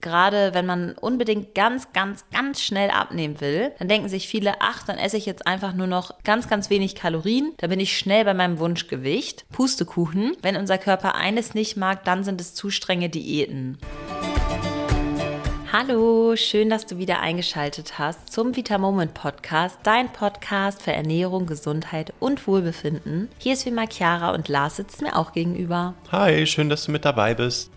gerade 0.00 0.54
wenn 0.54 0.66
man 0.66 0.92
unbedingt 0.92 1.54
ganz, 1.54 1.92
ganz, 1.92 2.24
ganz 2.32 2.62
schnell 2.62 2.90
abnehmen 2.90 3.40
will, 3.40 3.72
dann 3.78 3.88
denken 3.88 4.08
sich 4.08 4.28
viele, 4.28 4.54
ach, 4.60 4.82
dann 4.84 4.98
esse 4.98 5.16
ich 5.16 5.26
jetzt 5.26 5.46
einfach 5.46 5.74
nur 5.74 5.86
noch 5.86 6.22
ganz, 6.24 6.48
ganz 6.48 6.70
wenig 6.70 6.94
Kalorien, 6.94 7.52
da 7.58 7.66
bin 7.66 7.80
ich 7.80 7.96
schnell 7.96 8.24
bei 8.24 8.34
meinem 8.34 8.58
Wunschgewicht. 8.58 9.44
Pustekuchen, 9.50 10.36
wenn 10.42 10.56
unser 10.56 10.78
Körper 10.78 11.14
eines 11.14 11.54
nicht 11.54 11.76
mag, 11.76 12.04
dann 12.04 12.24
sind 12.24 12.40
es 12.40 12.54
zu 12.54 12.70
strenge 12.70 13.08
Diäten. 13.08 13.78
Hallo, 15.70 16.34
schön, 16.34 16.70
dass 16.70 16.86
du 16.86 16.96
wieder 16.96 17.20
eingeschaltet 17.20 17.98
hast 17.98 18.32
zum 18.32 18.56
Vita 18.56 18.78
Moment 18.78 19.12
Podcast, 19.12 19.78
dein 19.82 20.10
Podcast 20.10 20.80
für 20.82 20.92
Ernährung, 20.92 21.44
Gesundheit 21.44 22.14
und 22.20 22.46
Wohlbefinden. 22.46 23.28
Hier 23.38 23.52
ist 23.52 23.66
wie 23.66 23.70
mal 23.70 23.86
Chiara 23.86 24.32
und 24.32 24.48
Lars 24.48 24.76
sitzt 24.76 25.02
mir 25.02 25.14
auch 25.14 25.32
gegenüber. 25.32 25.92
Hi, 26.10 26.46
schön, 26.46 26.70
dass 26.70 26.86
du 26.86 26.92
mit 26.92 27.04
dabei 27.04 27.34
bist. 27.34 27.70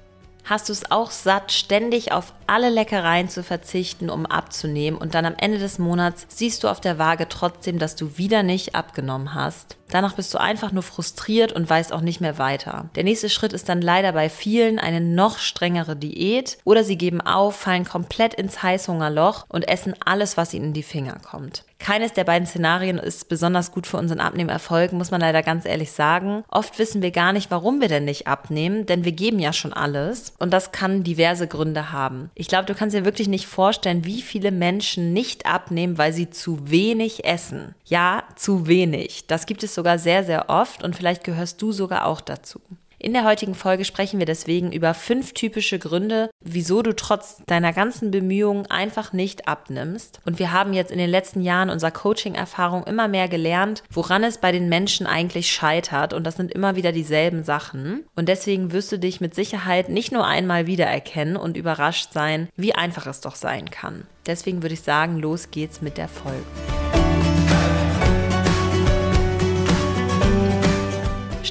Hast 0.44 0.70
du 0.70 0.74
es 0.74 0.90
auch 0.92 1.12
satt, 1.12 1.52
ständig 1.52 2.12
auf 2.12 2.34
alle 2.52 2.70
Leckereien 2.70 3.30
zu 3.30 3.44
verzichten, 3.44 4.10
um 4.10 4.26
abzunehmen 4.26 5.00
und 5.00 5.16
dann 5.16 5.26
am 5.26 5.36
Ende 5.38 5.58
des 5.58 5.80
Monats 5.80 6.28
siehst 6.28 6.64
du 6.64 6.68
auf 6.68 6.82
der 6.82 6.98
Waage 6.98 7.30
trotzdem, 7.30 7.80
dass 7.80 7.96
du 7.96 8.18
wieder 8.18 8.44
nicht 8.44 8.76
abgenommen 8.76 9.34
hast? 9.34 9.78
Danach 9.92 10.16
bist 10.16 10.34
du 10.34 10.40
einfach 10.40 10.72
nur 10.72 10.84
frustriert 10.84 11.52
und 11.52 11.70
weißt 11.70 11.92
auch 11.94 12.02
nicht 12.02 12.22
mehr 12.22 12.38
weiter. 12.38 12.90
Der 12.96 13.04
nächste 13.04 13.30
Schritt 13.30 13.54
ist 13.54 13.70
dann 13.70 13.82
leider 13.82 14.14
bei 14.14 14.30
vielen 14.30 14.80
eine 14.80 15.02
noch 15.02 15.38
strengere 15.38 15.96
Diät 15.96 16.58
oder 16.64 16.84
sie 16.84 16.98
geben 16.98 17.22
auf, 17.22 17.56
fallen 17.56 17.86
komplett 17.86 18.34
ins 18.34 18.64
Heißhungerloch 18.64 19.46
und 19.50 19.68
essen 19.68 19.94
alles, 20.04 20.38
was 20.38 20.54
ihnen 20.54 20.68
in 20.68 20.74
die 20.74 20.84
Finger 20.84 21.18
kommt. 21.20 21.66
Keines 21.78 22.14
der 22.14 22.26
beiden 22.26 22.48
Szenarien 22.48 23.00
ist 23.00 23.28
besonders 23.28 23.72
gut 23.72 23.88
für 23.88 23.98
unseren 23.98 24.20
Abnehmerfolg, 24.20 24.94
muss 24.94 25.10
man 25.10 25.20
leider 25.20 25.42
ganz 25.42 25.66
ehrlich 25.66 25.92
sagen. 25.92 26.44
Oft 26.48 26.78
wissen 26.78 27.02
wir 27.02 27.10
gar 27.10 27.34
nicht, 27.34 27.50
warum 27.50 27.82
wir 27.82 27.88
denn 27.88 28.06
nicht 28.06 28.28
abnehmen, 28.28 28.86
denn 28.86 29.04
wir 29.04 29.14
geben 29.14 29.40
ja 29.40 29.52
schon 29.52 29.74
alles 29.74 30.34
und 30.38 30.54
das 30.54 30.72
kann 30.72 31.04
diverse 31.04 31.48
Gründe 31.48 31.92
haben. 31.92 32.30
Ich 32.42 32.48
glaube, 32.48 32.66
du 32.66 32.74
kannst 32.74 32.96
dir 32.96 33.06
wirklich 33.06 33.28
nicht 33.28 33.46
vorstellen, 33.46 34.04
wie 34.04 34.24
viele 34.24 34.50
Menschen 34.50 35.14
nicht 35.14 35.46
abnehmen, 35.46 36.00
weil 36.00 36.12
sie 36.12 36.32
zu 36.32 36.72
wenig 36.72 37.24
essen. 37.24 37.76
Ja, 37.86 38.24
zu 38.36 38.66
wenig. 38.66 39.28
Das 39.28 39.46
gibt 39.46 39.62
es 39.62 39.76
sogar 39.76 40.00
sehr, 40.00 40.24
sehr 40.24 40.50
oft 40.50 40.84
und 40.84 40.96
vielleicht 40.96 41.24
gehörst 41.24 41.62
du 41.62 41.72
sogar 41.72 42.08
auch 42.08 42.20
dazu. 42.20 42.60
In 43.04 43.14
der 43.14 43.26
heutigen 43.26 43.56
Folge 43.56 43.84
sprechen 43.84 44.20
wir 44.20 44.28
deswegen 44.28 44.72
über 44.72 44.94
fünf 44.94 45.34
typische 45.34 45.80
Gründe, 45.80 46.30
wieso 46.40 46.84
du 46.84 46.96
trotz 46.96 47.42
deiner 47.48 47.74
ganzen 47.74 48.12
Bemühungen 48.12 48.68
einfach 48.70 49.12
nicht 49.12 49.48
abnimmst. 49.48 50.20
Und 50.24 50.38
wir 50.38 50.52
haben 50.52 50.74
jetzt 50.74 50.92
in 50.92 51.00
den 51.00 51.10
letzten 51.10 51.42
Jahren 51.42 51.72
unserer 51.72 51.90
Coaching-Erfahrung 51.90 52.84
immer 52.84 53.08
mehr 53.08 53.28
gelernt, 53.28 53.82
woran 53.90 54.24
es 54.24 54.38
bei 54.38 54.52
den 54.52 54.70
Menschen 54.70 55.08
eigentlich 55.08 55.50
scheitert. 55.50 56.14
Und 56.14 56.26
das 56.26 56.36
sind 56.36 56.52
immer 56.52 56.76
wieder 56.76 56.92
dieselben 56.92 57.44
Sachen. 57.44 58.06
Und 58.16 58.30
deswegen 58.30 58.72
wirst 58.72 58.92
du 58.92 59.00
dich 59.00 59.20
mit 59.20 59.34
Sicherheit 59.34 59.90
nicht 59.90 60.12
nur 60.12 60.28
einmal 60.28 60.68
wiedererkennen 60.68 61.38
und 61.38 61.58
überrascht 61.58 62.14
sein, 62.14 62.50
wie 62.56 62.76
einfach 62.76 63.08
es 63.08 63.20
doch 63.20 63.36
sein 63.36 63.72
kann. 63.72 64.06
Deswegen 64.28 64.62
würde 64.62 64.76
ich 64.76 64.82
sagen, 64.82 65.18
los 65.18 65.50
geht's 65.50 65.82
mit 65.82 65.98
der 65.98 66.08
Folge. 66.08 66.46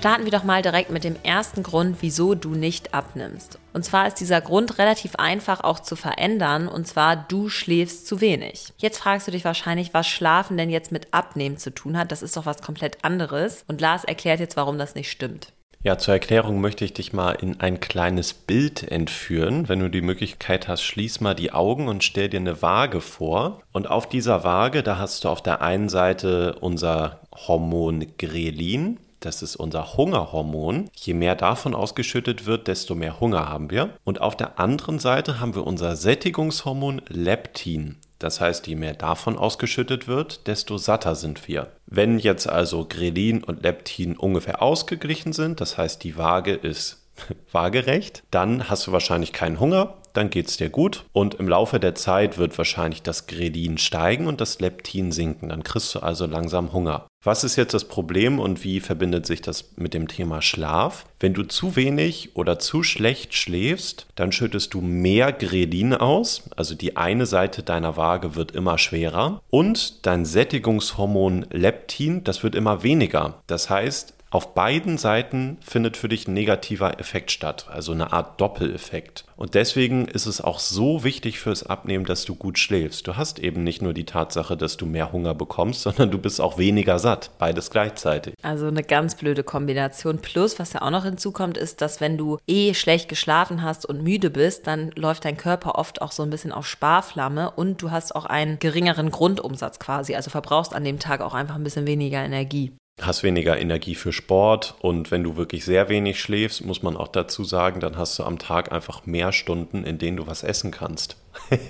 Starten 0.00 0.24
wir 0.24 0.32
doch 0.32 0.44
mal 0.44 0.62
direkt 0.62 0.88
mit 0.88 1.04
dem 1.04 1.16
ersten 1.24 1.62
Grund, 1.62 1.98
wieso 2.00 2.34
du 2.34 2.54
nicht 2.54 2.94
abnimmst. 2.94 3.58
Und 3.74 3.84
zwar 3.84 4.06
ist 4.06 4.14
dieser 4.14 4.40
Grund 4.40 4.78
relativ 4.78 5.16
einfach 5.16 5.62
auch 5.62 5.78
zu 5.78 5.94
verändern, 5.94 6.68
und 6.68 6.86
zwar 6.86 7.16
du 7.16 7.50
schläfst 7.50 8.06
zu 8.06 8.22
wenig. 8.22 8.72
Jetzt 8.78 8.96
fragst 8.96 9.28
du 9.28 9.30
dich 9.30 9.44
wahrscheinlich, 9.44 9.92
was 9.92 10.08
Schlafen 10.08 10.56
denn 10.56 10.70
jetzt 10.70 10.90
mit 10.90 11.08
Abnehmen 11.12 11.58
zu 11.58 11.68
tun 11.68 11.98
hat. 11.98 12.12
Das 12.12 12.22
ist 12.22 12.34
doch 12.38 12.46
was 12.46 12.62
komplett 12.62 13.04
anderes. 13.04 13.66
Und 13.68 13.82
Lars 13.82 14.04
erklärt 14.04 14.40
jetzt, 14.40 14.56
warum 14.56 14.78
das 14.78 14.94
nicht 14.94 15.10
stimmt. 15.10 15.52
Ja, 15.82 15.98
zur 15.98 16.14
Erklärung 16.14 16.62
möchte 16.62 16.86
ich 16.86 16.94
dich 16.94 17.12
mal 17.12 17.32
in 17.32 17.60
ein 17.60 17.78
kleines 17.78 18.32
Bild 18.32 18.90
entführen. 18.90 19.68
Wenn 19.68 19.80
du 19.80 19.90
die 19.90 20.00
Möglichkeit 20.00 20.66
hast, 20.66 20.82
schließ 20.82 21.20
mal 21.20 21.34
die 21.34 21.52
Augen 21.52 21.88
und 21.88 22.04
stell 22.04 22.30
dir 22.30 22.40
eine 22.40 22.62
Waage 22.62 23.02
vor. 23.02 23.60
Und 23.72 23.90
auf 23.90 24.08
dieser 24.08 24.44
Waage, 24.44 24.82
da 24.82 24.96
hast 24.96 25.24
du 25.24 25.28
auf 25.28 25.42
der 25.42 25.60
einen 25.60 25.90
Seite 25.90 26.56
unser 26.60 27.20
Hormon 27.34 28.06
Grelin 28.16 28.98
das 29.20 29.42
ist 29.42 29.56
unser 29.56 29.96
Hungerhormon. 29.96 30.90
Je 30.96 31.14
mehr 31.14 31.36
davon 31.36 31.74
ausgeschüttet 31.74 32.46
wird, 32.46 32.66
desto 32.66 32.94
mehr 32.94 33.20
Hunger 33.20 33.48
haben 33.48 33.70
wir. 33.70 33.90
Und 34.04 34.20
auf 34.20 34.36
der 34.36 34.58
anderen 34.58 34.98
Seite 34.98 35.40
haben 35.40 35.54
wir 35.54 35.66
unser 35.66 35.94
Sättigungshormon 35.94 37.02
Leptin. 37.08 37.96
Das 38.18 38.40
heißt, 38.40 38.66
je 38.66 38.76
mehr 38.76 38.94
davon 38.94 39.38
ausgeschüttet 39.38 40.06
wird, 40.06 40.46
desto 40.46 40.76
satter 40.76 41.14
sind 41.14 41.48
wir. 41.48 41.72
Wenn 41.86 42.18
jetzt 42.18 42.48
also 42.48 42.86
Grelin 42.86 43.42
und 43.42 43.62
Leptin 43.62 44.16
ungefähr 44.16 44.62
ausgeglichen 44.62 45.32
sind, 45.32 45.60
das 45.60 45.78
heißt, 45.78 46.04
die 46.04 46.16
Waage 46.16 46.52
ist 46.52 47.06
waagerecht, 47.52 48.22
dann 48.30 48.68
hast 48.68 48.86
du 48.86 48.92
wahrscheinlich 48.92 49.32
keinen 49.32 49.58
Hunger, 49.58 49.94
dann 50.12 50.30
geht 50.30 50.48
es 50.48 50.56
dir 50.56 50.70
gut 50.70 51.04
und 51.12 51.34
im 51.34 51.48
Laufe 51.48 51.80
der 51.80 51.94
Zeit 51.94 52.38
wird 52.38 52.56
wahrscheinlich 52.58 53.02
das 53.02 53.26
Grelin 53.26 53.78
steigen 53.78 54.26
und 54.26 54.40
das 54.40 54.60
Leptin 54.60 55.12
sinken. 55.12 55.48
Dann 55.48 55.62
kriegst 55.62 55.94
du 55.94 56.00
also 56.00 56.26
langsam 56.26 56.72
Hunger. 56.72 57.06
Was 57.22 57.44
ist 57.44 57.56
jetzt 57.56 57.74
das 57.74 57.84
Problem 57.84 58.38
und 58.38 58.64
wie 58.64 58.80
verbindet 58.80 59.26
sich 59.26 59.42
das 59.42 59.72
mit 59.76 59.92
dem 59.92 60.08
Thema 60.08 60.40
Schlaf? 60.40 61.04
Wenn 61.18 61.34
du 61.34 61.42
zu 61.42 61.76
wenig 61.76 62.30
oder 62.34 62.58
zu 62.58 62.82
schlecht 62.82 63.34
schläfst, 63.34 64.06
dann 64.14 64.32
schüttest 64.32 64.72
du 64.72 64.80
mehr 64.80 65.30
Grelin 65.30 65.92
aus, 65.92 66.44
also 66.56 66.74
die 66.74 66.96
eine 66.96 67.26
Seite 67.26 67.62
deiner 67.62 67.98
Waage 67.98 68.36
wird 68.36 68.52
immer 68.52 68.78
schwerer 68.78 69.42
und 69.50 70.06
dein 70.06 70.24
Sättigungshormon 70.24 71.44
Leptin, 71.50 72.24
das 72.24 72.42
wird 72.42 72.54
immer 72.54 72.82
weniger. 72.82 73.42
Das 73.46 73.68
heißt, 73.68 74.14
auf 74.32 74.54
beiden 74.54 74.96
Seiten 74.96 75.58
findet 75.60 75.96
für 75.96 76.08
dich 76.08 76.28
ein 76.28 76.34
negativer 76.34 77.00
Effekt 77.00 77.32
statt, 77.32 77.66
also 77.68 77.90
eine 77.90 78.12
Art 78.12 78.40
Doppeleffekt. 78.40 79.24
Und 79.36 79.54
deswegen 79.54 80.06
ist 80.06 80.26
es 80.26 80.40
auch 80.40 80.60
so 80.60 81.02
wichtig 81.02 81.40
fürs 81.40 81.64
Abnehmen, 81.64 82.04
dass 82.04 82.24
du 82.24 82.36
gut 82.36 82.56
schläfst. 82.56 83.08
Du 83.08 83.16
hast 83.16 83.40
eben 83.40 83.64
nicht 83.64 83.82
nur 83.82 83.92
die 83.92 84.04
Tatsache, 84.04 84.56
dass 84.56 84.76
du 84.76 84.86
mehr 84.86 85.10
Hunger 85.10 85.34
bekommst, 85.34 85.82
sondern 85.82 86.12
du 86.12 86.18
bist 86.18 86.40
auch 86.40 86.58
weniger 86.58 87.00
satt. 87.00 87.32
Beides 87.38 87.70
gleichzeitig. 87.70 88.34
Also 88.40 88.68
eine 88.68 88.84
ganz 88.84 89.16
blöde 89.16 89.42
Kombination. 89.42 90.18
Plus, 90.18 90.60
was 90.60 90.74
ja 90.74 90.82
auch 90.82 90.90
noch 90.90 91.04
hinzukommt, 91.04 91.58
ist, 91.58 91.80
dass 91.80 92.00
wenn 92.00 92.16
du 92.16 92.38
eh 92.46 92.74
schlecht 92.74 93.08
geschlafen 93.08 93.62
hast 93.62 93.84
und 93.84 94.04
müde 94.04 94.30
bist, 94.30 94.68
dann 94.68 94.92
läuft 94.94 95.24
dein 95.24 95.36
Körper 95.36 95.74
oft 95.74 96.02
auch 96.02 96.12
so 96.12 96.22
ein 96.22 96.30
bisschen 96.30 96.52
auf 96.52 96.68
Sparflamme 96.68 97.50
und 97.50 97.82
du 97.82 97.90
hast 97.90 98.14
auch 98.14 98.26
einen 98.26 98.60
geringeren 98.60 99.10
Grundumsatz 99.10 99.80
quasi. 99.80 100.14
Also 100.14 100.30
verbrauchst 100.30 100.72
an 100.72 100.84
dem 100.84 101.00
Tag 101.00 101.20
auch 101.20 101.34
einfach 101.34 101.56
ein 101.56 101.64
bisschen 101.64 101.88
weniger 101.88 102.22
Energie 102.24 102.72
hast 103.02 103.22
weniger 103.22 103.58
Energie 103.58 103.94
für 103.94 104.12
Sport 104.12 104.74
und 104.80 105.10
wenn 105.10 105.22
du 105.22 105.36
wirklich 105.36 105.64
sehr 105.64 105.88
wenig 105.88 106.20
schläfst, 106.20 106.64
muss 106.64 106.82
man 106.82 106.96
auch 106.96 107.08
dazu 107.08 107.44
sagen, 107.44 107.80
dann 107.80 107.96
hast 107.96 108.18
du 108.18 108.24
am 108.24 108.38
Tag 108.38 108.72
einfach 108.72 109.06
mehr 109.06 109.32
Stunden, 109.32 109.84
in 109.84 109.98
denen 109.98 110.16
du 110.16 110.26
was 110.26 110.42
essen 110.42 110.70
kannst. 110.70 111.16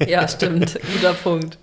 Ja, 0.07 0.27
stimmt. 0.27 0.79
Guter 0.95 1.15
Punkt. 1.15 1.59